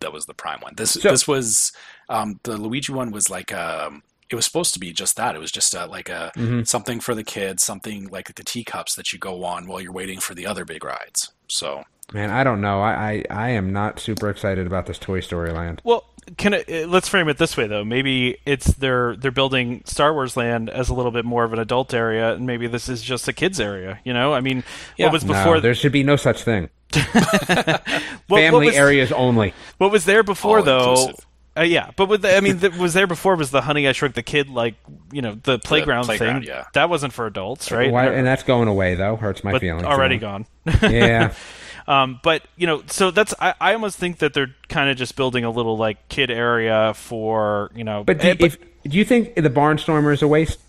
[0.00, 0.74] that was the prime one.
[0.76, 1.72] This So- this was
[2.08, 5.34] um, the Luigi one was like um, it was supposed to be just that.
[5.34, 6.62] It was just uh like a Mm-hmm.
[6.64, 10.20] something for the kids, something like the teacups that you go on while you're waiting
[10.20, 11.30] for the other big rides.
[11.48, 12.80] So Man, I don't know.
[12.80, 15.80] I, I, I am not super excited about this Toy Story Land.
[15.82, 16.04] Well,
[16.36, 17.84] can it, uh, let's frame it this way though.
[17.84, 21.58] Maybe it's they're they're building Star Wars Land as a little bit more of an
[21.58, 24.00] adult area, and maybe this is just a kids area.
[24.04, 24.64] You know, I mean,
[24.96, 25.06] Yeah.
[25.06, 25.54] what was before?
[25.54, 26.68] no, there should be no such thing.
[26.92, 27.82] what,
[28.28, 29.54] what Family was, areas only.
[29.78, 30.90] What was there before All though?
[30.92, 31.26] inclusive.
[31.58, 33.92] Uh, yeah, but with the, I mean, that was there before was the Honey I
[33.92, 34.74] Shrunk the Kid, like
[35.10, 36.48] you know, the playground, playground, thing.
[36.48, 36.64] yeah.
[36.74, 37.90] That wasn't for adults, right?
[37.90, 39.16] Why, and that's going away though.
[39.16, 39.84] Hurts my but feelings.
[39.84, 40.44] already you know.
[40.44, 40.46] gone.
[40.92, 41.32] yeah.
[41.88, 45.16] Um, but you know, so that's I, I almost think that they're kind of just
[45.16, 48.04] building a little like kid area for you know.
[48.04, 50.60] But do, eh, if do you think the Barnstormer is a waste?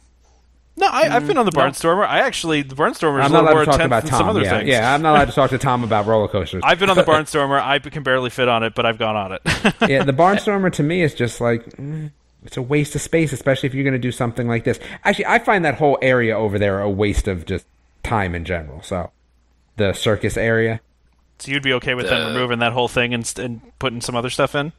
[0.77, 2.05] no, I, I've been on the Barnstormer.
[2.07, 4.19] I actually the Barnstormer is a little more intense about than Tom.
[4.19, 4.69] some other yeah, things.
[4.69, 6.61] yeah, I'm not allowed to talk to Tom about roller coasters.
[6.63, 7.59] I've been on the Barnstormer.
[7.59, 9.41] I can barely fit on it, but I've gone on it.
[9.89, 12.11] yeah, the Barnstormer to me is just like mm,
[12.43, 14.79] it's a waste of space, especially if you're going to do something like this.
[15.03, 17.65] Actually, I find that whole area over there a waste of just
[18.03, 18.83] time in general.
[18.83, 19.11] So,
[19.77, 20.79] the circus area.
[21.39, 24.29] So you'd be okay with them removing that whole thing and, and putting some other
[24.29, 24.71] stuff in?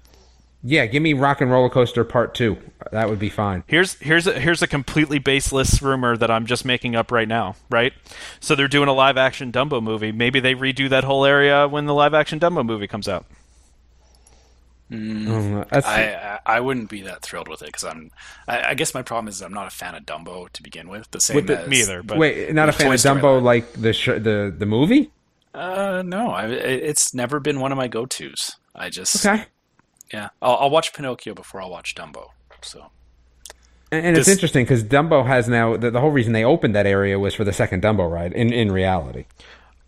[0.65, 2.59] Yeah, give me Rock and Roller Coaster Part Two.
[2.91, 3.63] That would be fine.
[3.69, 7.55] Here's here's a, here's a completely baseless rumor that I'm just making up right now,
[7.71, 7.93] right?
[8.41, 10.11] So they're doing a live action Dumbo movie.
[10.11, 13.25] Maybe they redo that whole area when the live action Dumbo movie comes out.
[14.91, 15.31] Hmm.
[15.31, 18.11] Um, that's- I, I I wouldn't be that thrilled with it because I'm
[18.49, 21.11] I, I guess my problem is I'm not a fan of Dumbo to begin with.
[21.13, 23.35] The same With the- as Me either, but wait, not a fan Toy of Dumbo
[23.35, 23.45] Land.
[23.45, 25.11] like the sh- the the movie.
[25.55, 28.57] Uh, no, I, it's never been one of my go-tos.
[28.75, 29.45] I just Okay.
[30.13, 32.29] yeah, I'll, I'll watch Pinocchio before I'll watch Dumbo.
[32.63, 32.91] So
[33.91, 36.87] And, and it's interesting because Dumbo has now the, the whole reason they opened that
[36.87, 38.33] area was for the second Dumbo ride.
[38.33, 39.25] In in reality,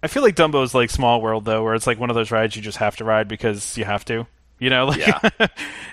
[0.02, 2.30] I feel like Dumbo is like Small World though, where it's like one of those
[2.30, 4.26] rides you just have to ride because you have to.
[4.58, 5.18] You know, like Yeah.
[5.40, 5.52] it's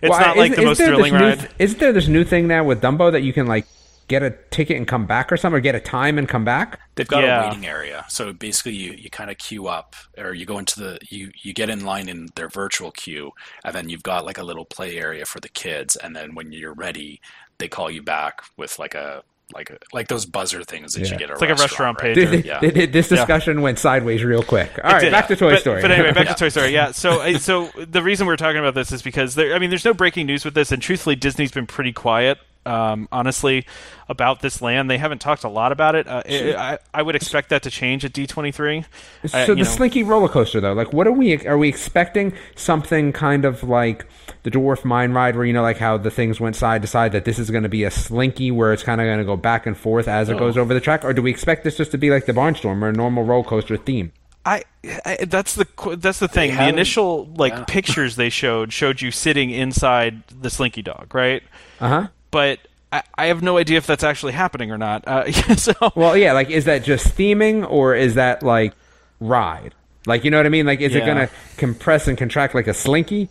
[0.09, 1.39] Well, not like isn't- the most thrilling ride.
[1.39, 3.65] th- isn't there this new thing now with Dumbo that you can like
[4.07, 6.79] get a ticket and come back or something, or get a time and come back?
[6.95, 7.43] They've got Yeah.
[7.43, 10.79] a waiting area, so basically you, you kind of queue up, or you go into
[10.79, 13.31] the you you get in line in their virtual queue,
[13.63, 16.51] and then you've got like a little play area for the kids, and then when
[16.51, 17.21] you're ready,
[17.57, 19.23] they call you back with like a
[19.55, 21.13] like a, like those buzzer things that Yeah.
[21.13, 21.29] you get.
[21.29, 22.13] At It's like a restaurant right?
[22.13, 22.29] page.
[22.29, 22.59] Th- Yeah.
[22.59, 24.69] th- th- This discussion went sideways real quick.
[24.83, 25.11] All It right, did.
[25.13, 25.81] back to Toy but, Story.
[25.81, 26.33] But anyway, back Yeah.
[26.33, 26.73] to Toy Story.
[26.73, 26.91] Yeah.
[26.91, 29.55] So, so the reason we're talking about this is because there.
[29.55, 32.39] I mean, there's no breaking news with this, and truthfully, Disney's been pretty quiet.
[32.67, 33.65] Um, honestly,
[34.09, 36.07] about this land, they haven't talked a lot about it.
[36.07, 38.83] Uh, I, I would expect that to change at D23.
[39.23, 41.45] Uh, So you the know- Slinky roller coaster, though, like, what are we?
[41.47, 44.05] Are we expecting something kind of like
[44.43, 47.13] the Dwarf Mine Ride, where you know, like how the things went side to side?
[47.13, 49.37] That this is going to be a Slinky, where it's kind of going to go
[49.37, 51.91] back and forth as it goes over the track, or do we expect this just
[51.91, 54.11] to be like the Barnstormer, a normal roller coaster theme?
[54.45, 54.63] I,
[55.05, 56.55] I that's the that's the thing.
[56.55, 57.65] The initial like yeah.
[57.65, 61.43] pictures they showed showed you sitting inside the Slinky Dog, right?
[61.81, 62.07] Uh huh.
[62.31, 62.59] But
[62.91, 65.07] I, I have no idea if that's actually happening or not.
[65.07, 68.73] Uh, so Well, yeah, like, is that just theming, or is that like
[69.19, 69.73] ride?
[70.05, 70.65] Like, you know what I mean?
[70.65, 73.29] Like, is it going to compress and contract like a Slinky?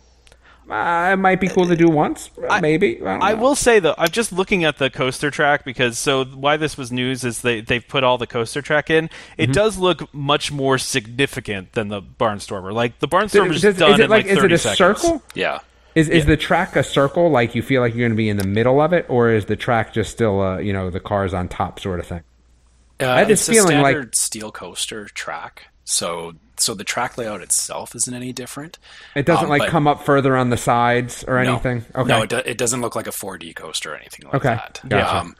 [0.69, 2.29] Uh, it might be cool to do once,
[2.59, 2.97] maybe.
[2.97, 6.25] I, don't I will say though, I'm just looking at the coaster track because so
[6.25, 9.05] why this was news is they they've put all the coaster track in.
[9.37, 9.51] It Mm-hmm.
[9.53, 12.73] does look much more significant than the Barnstormer.
[12.73, 14.77] Like the barnstormer Is, is done it in like, like is 30 it a seconds.
[15.01, 15.23] circle?
[15.33, 15.59] Yeah.
[15.97, 17.29] Is is the track a circle?
[17.31, 19.45] Like you feel like you're going to be in the middle of it, or is
[19.45, 22.21] the track just still, uh, you know, the cars on top sort of thing?
[22.99, 27.17] Uh, had this it's feeling a like- standard steel coaster track, so so the track
[27.17, 28.77] layout itself isn't any different.
[29.15, 31.51] It doesn't Um, like come up further on the sides or No.
[31.53, 31.85] anything.
[31.95, 32.07] Okay.
[32.07, 34.81] No, it, do, it doesn't look like a 4D coaster or anything like Okay, that.
[34.87, 35.15] gotcha.
[35.17, 35.35] Um,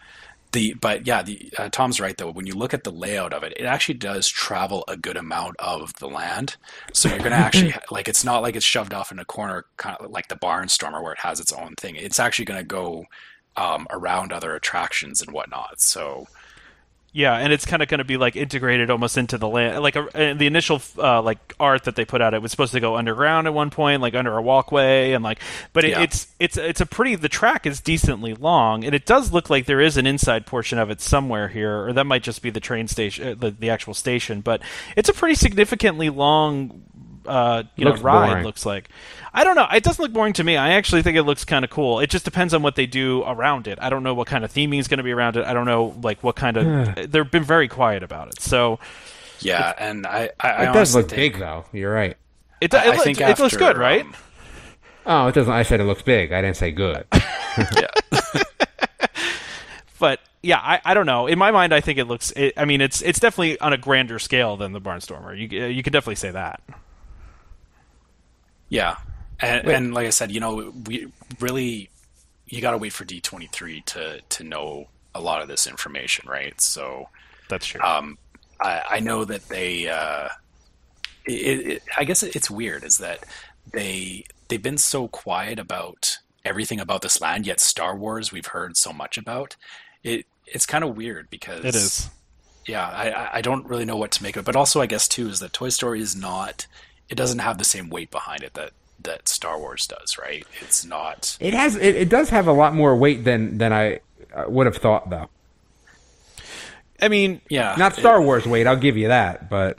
[0.52, 2.32] the but yeah, the uh, Tom's right though.
[2.32, 5.56] When you look at the layout of it, it actually does travel a good amount
[5.60, 6.56] of the land.
[6.94, 9.66] So you're going to actually like it's not like it's shoved off in a corner,
[9.78, 11.96] kind of like the Barnstormer where it has its own thing.
[11.96, 13.06] It's actually going to go
[13.58, 15.82] um, around other attractions and whatnot.
[15.82, 16.28] So
[17.18, 19.82] Yeah, and it's kind of going to be like integrated almost into the land.
[19.82, 22.74] Like a, uh, the initial uh, like art that they put out, it was supposed
[22.74, 25.40] to go underground at one point, like under a walkway, and like.
[25.74, 26.02] But it, Yeah.
[26.04, 27.16] it's it's it's a pretty.
[27.16, 30.78] The track is decently long, and it does look like there is an inside portion
[30.78, 33.72] of it somewhere here, or that might just be the train station, uh, the the
[33.72, 34.42] actual station.
[34.42, 34.62] But
[34.96, 36.84] it's a pretty significantly long.
[37.28, 38.44] Uh, you Looks know, ride boring.
[38.46, 38.90] looks like.
[39.34, 39.68] I don't know.
[39.74, 40.58] It doesn't look boring to me.
[40.58, 42.00] I actually think it looks kind of cool.
[42.00, 43.78] It just depends on what they do around it.
[43.82, 45.46] I don't know what kind of theming is going to be around it.
[45.46, 46.96] I don't know like what kind of.
[47.12, 48.42] they've been very quiet about it.
[48.42, 48.80] So
[49.42, 51.66] yeah, and I I, I it does honestly look think, big though.
[51.74, 52.18] You're right.
[52.62, 54.06] it, I- it, I looks- think it looks good, right?
[54.06, 54.16] um,
[55.10, 55.54] Oh, it doesn't.
[55.54, 56.34] I said it looks big.
[56.34, 57.06] I didn't say good.
[57.14, 57.88] yeah.
[60.00, 61.28] but yeah, I, I don't know.
[61.28, 62.32] In my mind, I think it looks.
[62.32, 65.38] It, I mean, it's it's definitely on a grander scale than the Barnstormer.
[65.38, 66.62] You you could definitely say that.
[68.70, 68.98] Yeah,
[69.40, 71.08] and, and like I said, you know, we
[71.40, 71.90] really
[72.48, 75.68] you got to wait for D twenty three to to know a lot of this
[75.68, 76.60] information, right?
[76.62, 77.10] So
[77.50, 77.82] That's true.
[77.82, 78.18] um,
[78.62, 79.88] I, I know that they.
[79.88, 80.30] Uh,
[81.26, 83.24] it, it, I guess it's weird is that
[83.74, 88.78] they they've been so quiet about everything about this land, yet Star Wars we've heard
[88.78, 89.56] so much about.
[90.04, 92.10] It it's kind of weird because it is.
[92.66, 94.46] yeah, I, I- I don't really know what to make of it.
[94.46, 96.68] But also, I guess too is that Toy Story is not.
[97.10, 98.72] It doesn't have the same weight behind it that
[99.04, 100.46] that Star Wars does, right?
[100.62, 101.38] It's not.
[101.40, 101.76] It has.
[101.76, 104.00] It, it does have a lot more weight than than I
[104.48, 105.30] would have thought, though.
[107.02, 108.66] I mean, Yeah, Not Star Wars weight.
[108.68, 109.78] I'll give you that, but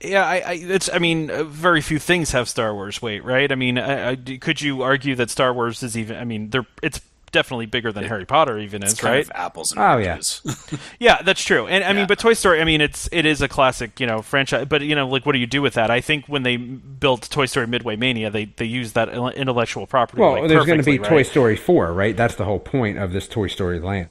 [0.00, 0.88] Yeah, I, I it's.
[0.92, 3.50] I mean, uh, very few things have Star Wars weight, right?
[3.50, 6.16] I mean, I, I, could you argue that Star Wars is even?
[6.16, 9.24] I mean, they're it's definitely bigger than Harry Potter even is, It's kind right?
[9.24, 10.18] of apples and Oh, yeah.
[10.98, 11.66] Yeah, that's true.
[11.66, 14.22] And I mean, but Toy Story, I mean, it's it is a classic, you know,
[14.22, 14.66] franchise.
[14.68, 15.90] But you know, like, what do you do with that?
[15.90, 20.20] I think when they built Toy Story Midway Mania, they they used that intellectual property.
[20.20, 21.22] well, like, there's going to be perfectly, Toy?
[21.22, 22.16] Story four, right?
[22.16, 24.08] That's the whole point of this Toy Story land.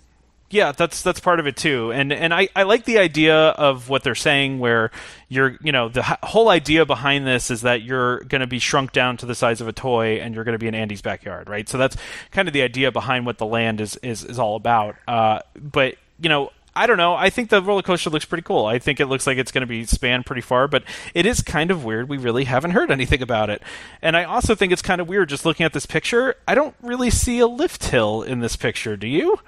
[0.49, 3.89] Yeah, that's that's part of it too, and and I, I like the idea of
[3.89, 4.91] what they're saying, where
[5.27, 8.93] you're you know the whole idea behind this is that you're going to be shrunk
[8.93, 11.49] down to the size of a toy, and you're going to be in Andy's backyard,
[11.49, 11.67] right?
[11.67, 11.97] So that's
[12.31, 14.95] kind of the idea behind what the land is is, is all about.
[15.05, 16.51] Uh, but you know.
[16.79, 17.15] I don't know.
[17.15, 18.67] I think the roller coaster looks pretty cool.
[18.67, 20.83] I think it looks like it's going to be spanned pretty far, but
[21.15, 22.07] it is kind of weird.
[22.07, 23.63] We really haven't heard anything about it.
[24.00, 26.35] And I also think it's kind of weird just looking at this picture.
[26.48, 28.95] I don't really see a lift hill in this picture.
[28.95, 29.39] Do you?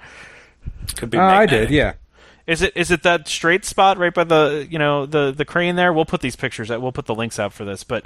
[0.96, 1.18] Could be.
[1.18, 1.94] Uh, I did, yeah.
[2.46, 5.76] Is it is it that straight spot right by the you know the the crane
[5.76, 5.92] there?
[5.92, 6.70] We'll put these pictures.
[6.70, 6.82] out.
[6.82, 8.04] We'll put the links out for this, but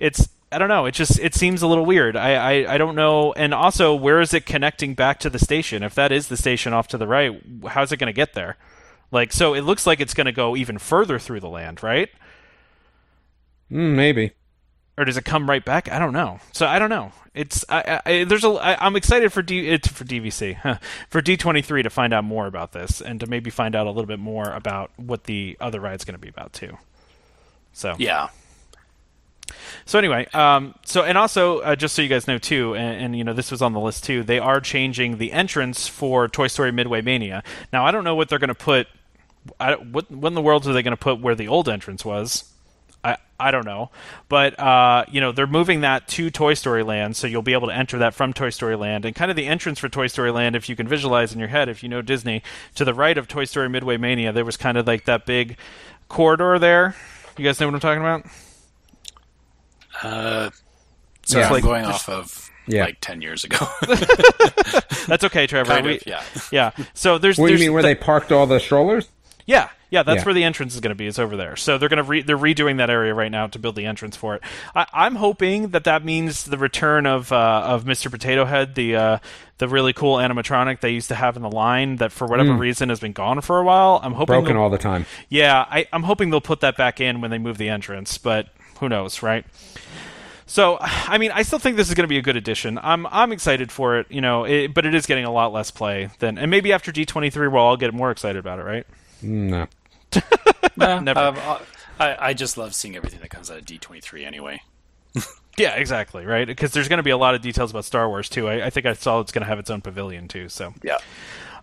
[0.00, 0.86] it's I don't know.
[0.86, 2.16] It just it seems a little weird.
[2.16, 3.32] I, I I don't know.
[3.34, 5.82] And also, where is it connecting back to the station?
[5.82, 8.56] If that is the station off to the right, how's it going to get there?
[9.10, 12.08] Like, so it looks like it's going to go even further through the land, right?
[13.70, 14.32] Mm, maybe.
[14.96, 15.90] Or does it come right back?
[15.90, 16.40] I don't know.
[16.52, 17.12] So I don't know.
[17.34, 20.78] It's I, I, there's a I, I'm excited for D for DVC huh,
[21.10, 24.06] for D23 to find out more about this and to maybe find out a little
[24.06, 26.78] bit more about what the other ride's going to be about too.
[27.72, 28.28] So Yeah.
[29.84, 33.18] so anyway, um, so and also uh, just so you guys know too, and, and
[33.18, 34.22] you know this was on the list too.
[34.22, 37.42] They are changing the entrance for Toy Story Midway Mania.
[37.72, 38.86] Now I don't know what they're going to put.
[39.58, 42.04] I, what what in the world are they going to put where the old entrance
[42.04, 42.44] was?
[43.04, 43.90] I I don't know,
[44.28, 47.68] but uh, you know they're moving that to Toy Story Land, so you'll be able
[47.68, 50.30] to enter that from Toy Story Land, and kind of the entrance for Toy Story
[50.30, 52.42] Land, if you can visualize in your head, if you know Disney,
[52.76, 55.56] to the right of Toy Story Midway Mania, there was kind of like that big
[56.08, 56.94] corridor there.
[57.36, 58.26] You guys know what I'm talking about?
[60.02, 60.50] Uh,
[61.26, 61.46] so Yeah.
[61.46, 62.84] I'm Like, going off of Yeah.
[62.84, 63.58] like ten years ago.
[65.06, 65.70] That's okay, Trevor.
[65.70, 66.22] kind We- of, yeah.
[66.50, 66.70] yeah.
[66.94, 67.72] So there's What do you mean?
[67.72, 69.08] Where the- they parked all the strollers?
[69.46, 70.24] Yeah, yeah, that's Yeah.
[70.24, 71.06] where the entrance is going to be.
[71.06, 71.56] It's over there.
[71.56, 74.16] So they're going to re- they're redoing that area right now to build the entrance
[74.16, 74.42] for it.
[74.74, 78.10] I- I'm hoping that that means the return of uh, of Mr.
[78.10, 79.18] Potato Head, the uh,
[79.58, 82.88] the really cool animatronic they used to have in the line that for whatever reason
[82.90, 84.00] has been gone for a while.
[84.02, 85.06] I'm hoping Broken all the time.
[85.30, 88.48] yeah, I, I'm hoping they'll put that back in when they move the entrance, but
[88.80, 89.46] who knows, right?
[90.46, 92.78] So, I mean, I still think this is going to be a good addition.
[92.82, 95.70] I'm I'm excited for it, you know, it, but it is getting a lot less
[95.70, 98.86] play than, and maybe after D23 we'll all get more excited about it, right?
[99.22, 99.66] No.
[100.76, 101.20] Nah, Never.
[101.20, 101.36] um,
[102.00, 104.60] I, I just love seeing everything that comes out of D23 anyway.
[105.56, 106.48] Yeah, exactly, right?
[106.48, 108.48] Because there's going to be a lot of details about Star Wars too.
[108.48, 110.48] I, I think I saw it's going to have its own pavilion too.
[110.48, 110.98] So, Yeah.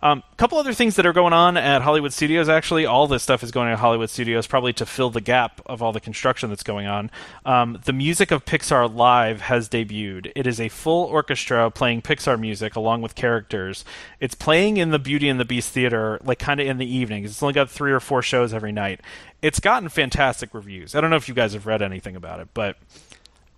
[0.03, 2.49] Um, a couple other things that are going on at Hollywood Studios.
[2.49, 5.61] Actually, all this stuff is going on at Hollywood Studios, probably to fill the gap
[5.65, 7.11] of all the construction that's going on.
[7.45, 10.31] Um, the music of Pixar Live has debuted.
[10.35, 13.85] It is a full orchestra playing Pixar music along with characters.
[14.19, 17.29] It's playing in the Beauty and the Beast theater, like kind of in the evenings.
[17.29, 19.01] It's only got three or four shows every night.
[19.41, 20.95] It's gotten fantastic reviews.
[20.95, 22.77] I don't know if you guys have read anything about it, but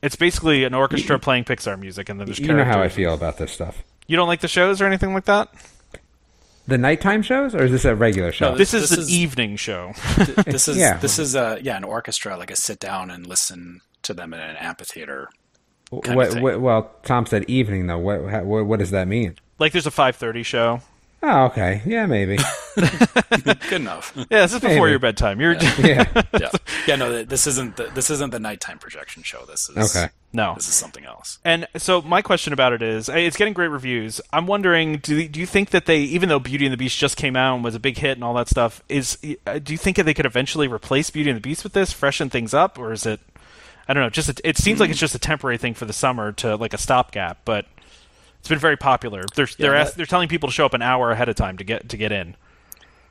[0.01, 3.13] it's basically an orchestra playing Pixar music, and then there's You know how I feel
[3.13, 3.83] about this stuff.
[4.07, 5.49] You don't like the shows or anything like that?
[6.65, 8.51] The nighttime shows, or is this a regular show?
[8.51, 9.93] No, This is This an is- evening show.
[10.45, 10.97] This is Yeah.
[10.97, 14.39] this is a yeah an orchestra like a sit down and listen to them in
[14.39, 15.29] an amphitheater.
[15.89, 17.99] What, what, well, Tom said evening though.
[17.99, 19.35] What, what, what does that mean?
[19.59, 20.81] like there's a 5:30 show.
[21.25, 21.81] Oh, okay.
[21.85, 22.37] Yeah, maybe.
[22.75, 24.11] Good enough.
[24.29, 24.89] Yeah, this is before Maybe.
[24.89, 25.39] your bedtime.
[25.39, 26.03] You're yeah.
[26.37, 26.49] yeah,
[26.85, 26.95] yeah.
[26.97, 29.45] No, this isn't the, this isn't the nighttime projection show.
[29.45, 30.09] This is Okay.
[30.33, 30.55] no.
[30.55, 31.39] This is something else.
[31.45, 34.19] And so my question about it is, it's getting great reviews.
[34.33, 37.15] I'm wondering, do do you think that they, even though Beauty and the Beast just
[37.15, 39.17] came out and was a big hit and all that stuff, is
[39.47, 41.93] uh, do you think that they could eventually replace Beauty and the Beast with this,
[41.93, 43.21] freshen things up, or is it?
[43.87, 44.09] I don't know.
[44.09, 46.73] Just a, it seems like it's just a temporary thing for the summer to like
[46.73, 47.65] a stopgap, but
[48.43, 49.23] it's been very popular.
[49.35, 51.55] They're they're that- ask, they're telling people to show up an hour ahead of time
[51.59, 52.35] to get to get in.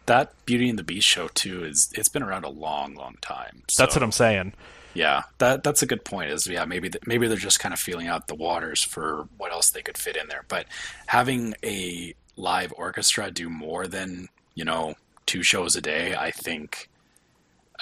[0.05, 3.63] That Beauty and the Beast show too is it's been around a long, long time.
[3.79, 4.53] That's what I'm saying.
[4.93, 6.31] Yeah, that that's a good point.
[6.33, 9.53] Is yeah, maybe th- maybe they're just kind of feeling out the waters for what
[9.53, 10.45] else they could fit in there.
[10.49, 10.67] But
[11.07, 16.91] having a live orchestra do more than you know two shows a day, I think.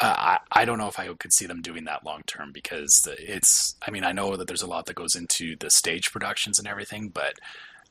[0.00, 3.08] Uh, I I don't know if I could see them doing that long term because
[3.18, 3.74] it's.
[3.86, 6.68] I mean, I know that there's a lot that goes into the stage productions and
[6.68, 7.34] everything, but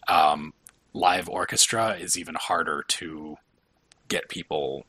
[0.08, 0.54] um,
[0.94, 3.38] live orchestra is even harder to
[4.08, 4.86] get people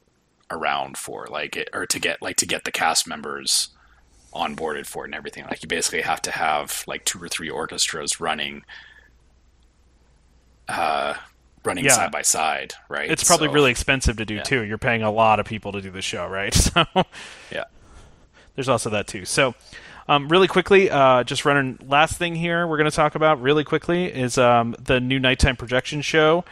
[0.51, 3.69] around for, like it, or to get like to get the cast members
[4.33, 5.45] onboarded for it and everything.
[5.45, 8.63] Like you basically have to have like two or three orchestras running,
[10.69, 11.15] uh,
[11.65, 11.93] running Yeah.
[11.93, 13.11] side by side, right?
[13.11, 14.43] It's probably So, really expensive to do yeah.
[14.43, 14.63] too.
[14.63, 16.55] You're paying a lot of people to do the show, right?
[16.55, 16.85] So
[17.53, 17.65] yeah.
[18.55, 19.25] there's also that too.
[19.25, 19.55] So,
[20.09, 23.63] um, really quickly, uh, just running last thing here we're going to talk about really
[23.63, 26.45] quickly is um, the new nighttime projection show.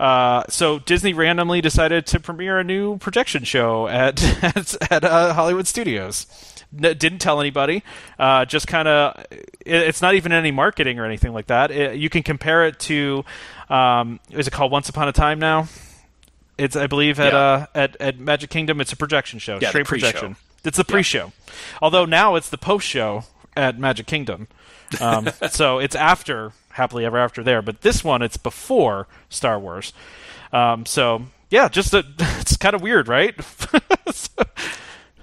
[0.00, 4.20] Uh, so Disney randomly decided to premiere a new projection show at
[4.56, 6.26] at, at uh, Hollywood Studios.
[6.76, 7.82] N- didn't tell anybody.
[8.18, 11.70] Uh, just kind of, it, it's not even any marketing or anything like that.
[11.70, 13.24] It, you can compare it to,
[13.68, 15.68] um, is it called Once Upon a Time now?
[16.56, 17.38] It's I believe at Yeah.
[17.38, 18.80] uh at, at Magic Kingdom.
[18.80, 20.36] It's a projection show, Yeah, the straight projection.
[20.64, 21.32] It's the pre-show.
[21.82, 23.24] Although now it's the post-show
[23.56, 24.46] at Magic Kingdom.
[25.00, 29.92] Um, so it's after Happily Ever After there, but this one it's before Star Wars.
[30.52, 32.04] Um, so yeah, just a,
[32.40, 33.34] it's kind of weird, right?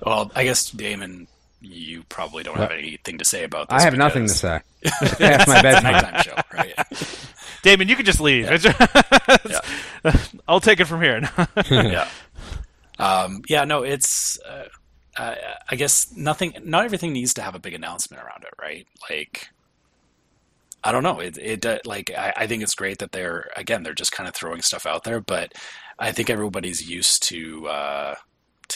[0.04, 1.28] Well, I guess Damon,
[1.62, 3.82] you probably don't have anything to say about this.
[3.82, 4.60] I have nothing to say.
[4.84, 6.24] It's past my bedtime.
[6.24, 6.74] show, right?
[7.62, 8.48] Damon, you can just leave.
[10.48, 11.30] I'll take it from here.
[11.70, 12.08] yeah.
[12.98, 14.40] Um, yeah, no, it's.
[14.42, 14.66] Uh,
[15.18, 15.36] uh,
[15.70, 16.54] I guess nothing.
[16.64, 18.88] Not everything needs to have a big announcement around it, right?
[19.10, 19.50] Like,
[20.84, 21.20] I don't know.
[21.20, 24.28] It, it uh, like I, I think it's great that they're again they're just kind
[24.28, 25.54] of throwing stuff out there, but
[26.00, 27.68] I think everybody's used to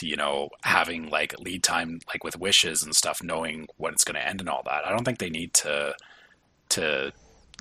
[0.02, 4.16] you know having like lead time like with wishes and stuff, knowing when it's going
[4.16, 4.86] to end and all that.
[4.86, 5.94] I don't think they need to
[6.70, 7.12] to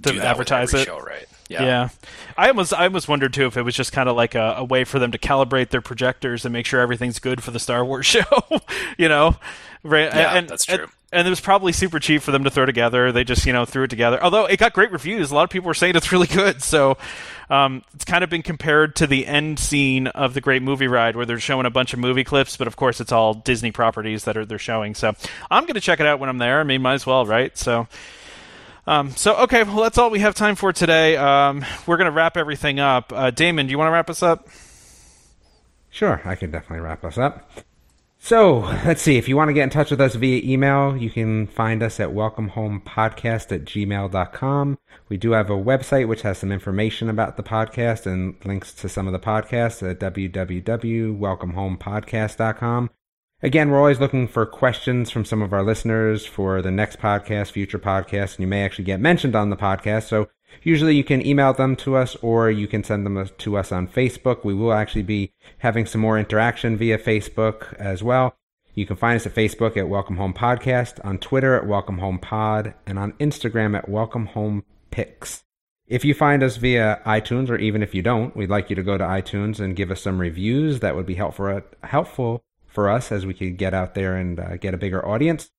[0.04, 0.86] To advertise it.
[0.86, 1.28] show, right?
[1.50, 1.64] Yeah.
[1.64, 1.90] yeah.
[2.38, 4.64] I almost I almost wondered too if it was just kind of like a, a
[4.64, 7.86] way for them to calibrate their projectors and make sure everything's good for the Star
[7.86, 8.24] Wars show,
[8.98, 9.36] you know,
[9.84, 10.14] right?
[10.14, 10.84] Yeah, and, that's true.
[10.84, 13.12] And, it was probably super cheap for them to throw together.
[13.12, 14.22] They just you know threw it together.
[14.24, 16.62] Although it got great reviews, a lot of people were saying it's really good.
[16.62, 16.98] So
[17.50, 21.16] um, it's kind of been compared to the end scene of the Great Movie Ride,
[21.16, 24.24] where they're showing a bunch of movie clips, but of course it's all Disney properties
[24.26, 24.96] that are they're showing.
[24.96, 25.14] So
[25.50, 26.60] I'm going to check it out when I'm there.
[26.60, 27.58] I mean, might as well, right?
[27.58, 27.88] So.
[28.88, 31.18] Um, so okay, well that's all we have time for today.
[31.18, 33.12] Um, we're gonna wrap everything up.
[33.12, 34.48] Uh, Damon, do you want to wrap us up?
[35.90, 37.50] Sure, I can definitely wrap us up.
[38.26, 39.18] So, let's see.
[39.18, 42.00] If you want to get in touch with us via email, you can find us
[42.00, 44.80] at welcomehomepodcast at gmail.com.
[45.10, 48.90] We do have a website which has some information about the podcast and links to
[48.90, 52.90] some of the podcasts at www.welcomehomepodcast.com.
[53.46, 57.52] Again, we're always looking for questions from some of our listeners for the next podcast,
[57.52, 60.08] future podcasts, and you may actually get mentioned on the podcast.
[60.08, 60.30] So
[60.64, 63.88] usually you can email them to us or you can send them to us on
[63.88, 64.44] Facebook.
[64.44, 68.36] We will actually be having some more interaction via Facebook as well.
[68.74, 72.18] You can find us at Facebook at Welcome Home Podcast, on Twitter at Welcome Home
[72.18, 75.44] Pod, and on Instagram at Welcome Home Pics.
[75.86, 78.82] If you find us via iTunes, or even if you don't, we'd like you to
[78.82, 80.80] go to iTunes and give us some reviews.
[80.80, 82.44] That would be helpful uh, helpful
[82.76, 85.50] for us as we could get out there and uh, get a bigger audience.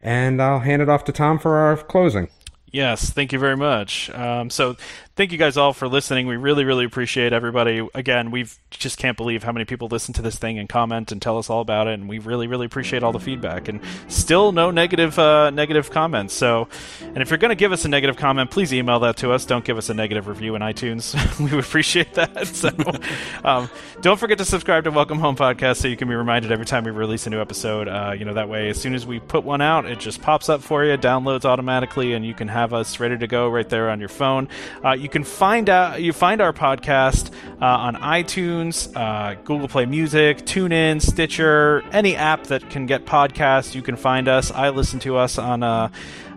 [0.00, 2.28] And I'll hand it off to Tom for our closing.
[2.72, 4.08] Yes, thank you very much.
[4.10, 4.76] Um, so,
[5.14, 6.26] thank you guys all for listening.
[6.26, 7.86] We really, really appreciate everybody.
[7.94, 11.20] Again, we just can't believe how many people listen to this thing and comment and
[11.20, 11.94] tell us all about it.
[11.94, 13.68] And we really, really appreciate all the feedback.
[13.68, 16.32] And still, no negative, uh, negative comments.
[16.32, 16.68] So,
[17.02, 19.44] and if you're going to give us a negative comment, please email that to us.
[19.44, 21.14] Don't give us a negative review in iTunes.
[21.50, 22.46] we would appreciate that.
[22.46, 22.70] So,
[23.44, 23.68] um,
[24.00, 26.84] don't forget to subscribe to Welcome Home Podcast so you can be reminded every time
[26.84, 27.88] we release a new episode.
[27.88, 30.48] Uh, you know that way, as soon as we put one out, it just pops
[30.48, 33.90] up for you, downloads automatically, and you can have us ready to go right there
[33.90, 34.48] on your phone.
[34.84, 39.84] Uh, you can find out you find our podcast uh, on iTunes, uh, Google Play
[39.84, 43.74] Music, TuneIn, Stitcher, any app that can get podcasts.
[43.74, 44.52] You can find us.
[44.52, 45.62] I listen to us on.
[45.62, 45.88] Uh,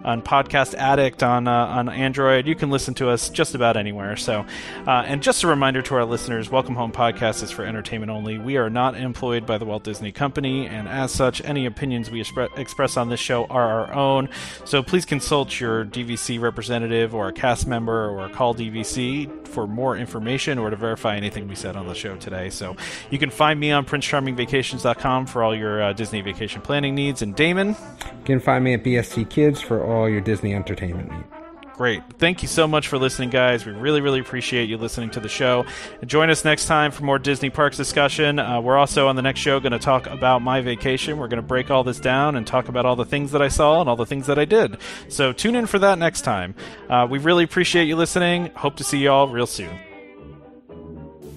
[0.05, 2.47] on Podcast Addict on uh, on Android.
[2.47, 4.15] You can listen to us just about anywhere.
[4.15, 4.45] So,
[4.87, 8.37] uh, and just a reminder to our listeners: Welcome Home Podcast is for entertainment only.
[8.37, 12.23] We are not employed by the Walt Disney Company, and as such, any opinions we
[12.23, 14.29] expre- express on this show are our own.
[14.63, 19.97] So please consult your DVC representative or a cast member or call DVC for more
[19.97, 22.49] information or to verify anything we said on the show today.
[22.49, 22.75] So
[23.09, 27.21] you can find me on PrinceCharmingVacations.com for all your uh, Disney vacation planning needs.
[27.21, 27.69] And Damon.
[27.69, 31.45] You can find me at BST Kids for all your Disney entertainment needs.
[31.75, 32.01] Great.
[32.19, 33.65] Thank you so much for listening, guys.
[33.65, 35.65] We really, really appreciate you listening to the show.
[36.05, 38.39] Join us next time for more Disney Parks discussion.
[38.39, 41.17] Uh, we're also on the next show going to talk about my vacation.
[41.17, 43.49] We're going to break all this down and talk about all the things that I
[43.49, 44.77] saw and all the things that I did.
[45.09, 46.55] So tune in for that next time.
[46.89, 48.51] Uh, we really appreciate you listening.
[48.55, 49.77] Hope to see you all real soon.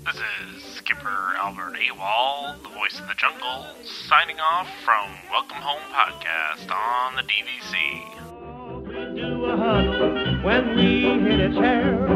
[0.07, 0.21] This
[0.55, 6.71] is Skipper Albert Awol, the voice of the jungle, signing off from Welcome Home Podcast
[6.73, 8.28] on the DVC
[9.15, 12.07] do a huddle when we hit a chair,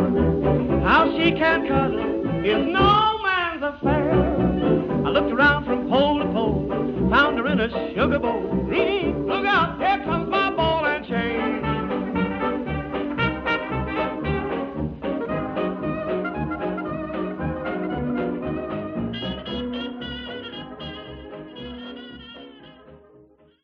[0.83, 4.13] How she can cuddle is no man's affair.
[5.07, 8.43] I looked around from pole to pole, found her in a sugar bowl.
[8.43, 11.62] Look out, here comes my ball and chain.